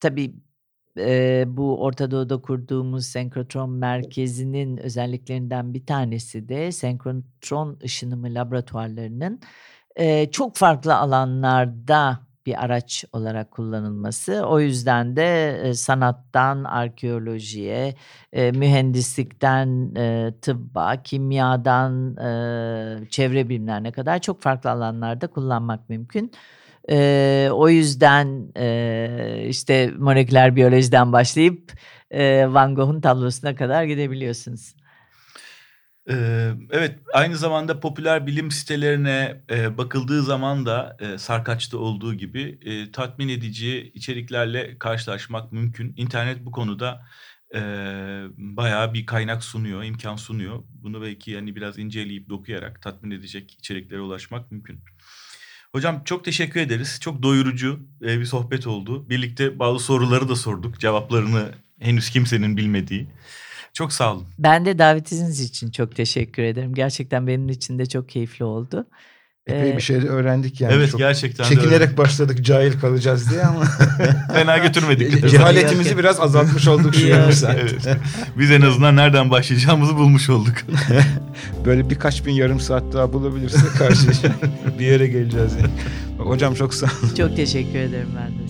Tabii 0.00 0.34
e, 0.98 1.44
bu 1.46 1.82
Orta 1.82 2.10
Doğu'da 2.10 2.40
kurduğumuz 2.40 3.06
senkrotron 3.06 3.70
merkezinin 3.70 4.76
özelliklerinden 4.76 5.74
bir 5.74 5.86
tanesi 5.86 6.48
de 6.48 6.72
senkrotron 6.72 7.78
ışınımı 7.84 8.34
laboratuvarlarının 8.34 9.40
e, 9.96 10.30
çok 10.30 10.56
farklı 10.56 10.96
alanlarda 10.96 12.26
bir 12.46 12.64
araç 12.64 13.04
olarak 13.12 13.50
kullanılması. 13.50 14.42
O 14.46 14.60
yüzden 14.60 15.16
de 15.16 15.60
e, 15.62 15.74
sanattan 15.74 16.64
arkeolojiye, 16.64 17.94
e, 18.32 18.52
mühendislikten 18.52 19.94
e, 19.96 20.34
tıbba, 20.42 21.02
kimyadan 21.02 22.16
e, 22.16 23.08
çevre 23.10 23.48
bilimlerine 23.48 23.92
kadar 23.92 24.18
çok 24.18 24.42
farklı 24.42 24.70
alanlarda 24.70 25.26
kullanmak 25.26 25.88
mümkün. 25.88 26.32
E, 26.90 27.48
o 27.52 27.68
yüzden 27.68 28.52
e, 28.56 29.46
işte 29.48 29.90
moleküler 29.98 30.56
biyolojiden 30.56 31.12
başlayıp 31.12 31.72
e, 32.10 32.52
Van 32.52 32.74
Gogh'un 32.74 33.00
tablosuna 33.00 33.54
kadar 33.54 33.84
gidebiliyorsunuz. 33.84 34.74
Ee, 36.10 36.52
evet 36.70 36.98
aynı 37.12 37.36
zamanda 37.36 37.80
popüler 37.80 38.26
bilim 38.26 38.50
sitelerine 38.50 39.42
e, 39.50 39.78
bakıldığı 39.78 40.22
zaman 40.22 40.66
da 40.66 40.96
e, 41.00 41.18
Sarkaç'ta 41.18 41.78
olduğu 41.78 42.14
gibi 42.14 42.58
e, 42.62 42.92
tatmin 42.92 43.28
edici 43.28 43.92
içeriklerle 43.94 44.78
karşılaşmak 44.78 45.52
mümkün. 45.52 45.94
İnternet 45.96 46.44
bu 46.44 46.50
konuda 46.50 47.06
bayağı 48.36 48.94
bir 48.94 49.06
kaynak 49.06 49.44
sunuyor, 49.44 49.82
imkan 49.82 50.16
sunuyor. 50.16 50.62
Bunu 50.68 51.02
belki 51.02 51.30
yani 51.30 51.56
biraz 51.56 51.78
inceleyip 51.78 52.28
dokuyarak 52.28 52.82
tatmin 52.82 53.10
edecek 53.10 53.56
içeriklere 53.58 54.00
ulaşmak 54.00 54.52
mümkün. 54.52 54.80
Hocam 55.72 56.02
çok 56.04 56.24
teşekkür 56.24 56.60
ederiz. 56.60 56.98
Çok 57.00 57.22
doyurucu 57.22 57.80
bir 58.00 58.24
sohbet 58.24 58.66
oldu. 58.66 59.08
Birlikte 59.08 59.58
bazı 59.58 59.84
soruları 59.84 60.28
da 60.28 60.36
sorduk. 60.36 60.80
Cevaplarını 60.80 61.50
henüz 61.80 62.10
kimsenin 62.10 62.56
bilmediği. 62.56 63.08
Çok 63.76 63.92
sağ 63.92 64.12
olun. 64.12 64.24
Ben 64.38 64.66
de 64.66 64.78
davetiniz 64.78 65.40
için 65.40 65.70
çok 65.70 65.96
teşekkür 65.96 66.42
ederim. 66.42 66.74
Gerçekten 66.74 67.26
benim 67.26 67.48
için 67.48 67.78
de 67.78 67.86
çok 67.86 68.08
keyifli 68.08 68.44
oldu. 68.44 68.86
Epey 69.46 69.70
ee, 69.70 69.76
bir 69.76 69.82
şey 69.82 69.96
öğrendik 69.96 70.60
yani. 70.60 70.74
Evet 70.74 70.90
çok 70.90 70.98
gerçekten 70.98 71.44
Çekinerek 71.44 71.98
başladık 71.98 72.44
cahil 72.44 72.80
kalacağız 72.80 73.30
diye 73.30 73.42
ama. 73.42 73.64
Fena 74.32 74.58
götürmedik. 74.58 75.28
Cehaletimizi 75.30 75.98
biraz 75.98 76.20
azaltmış 76.20 76.68
olduk 76.68 76.94
şu 76.94 77.06
evet. 77.06 77.98
Biz 78.38 78.50
en 78.50 78.60
azından 78.60 78.96
nereden 78.96 79.30
başlayacağımızı 79.30 79.96
bulmuş 79.96 80.30
olduk. 80.30 80.54
Böyle 81.64 81.90
birkaç 81.90 82.26
bin 82.26 82.32
yarım 82.32 82.60
saat 82.60 82.92
daha 82.92 83.12
bulabilirsek 83.12 83.74
karşı 83.78 84.06
bir 84.78 84.86
yere 84.86 85.06
geleceğiz 85.06 85.52
yani. 85.52 85.72
Hocam 86.18 86.54
çok 86.54 86.74
sağ 86.74 86.86
olun. 86.86 87.14
Çok 87.14 87.36
teşekkür 87.36 87.78
ederim 87.78 88.08
ben 88.16 88.38
de. 88.38 88.46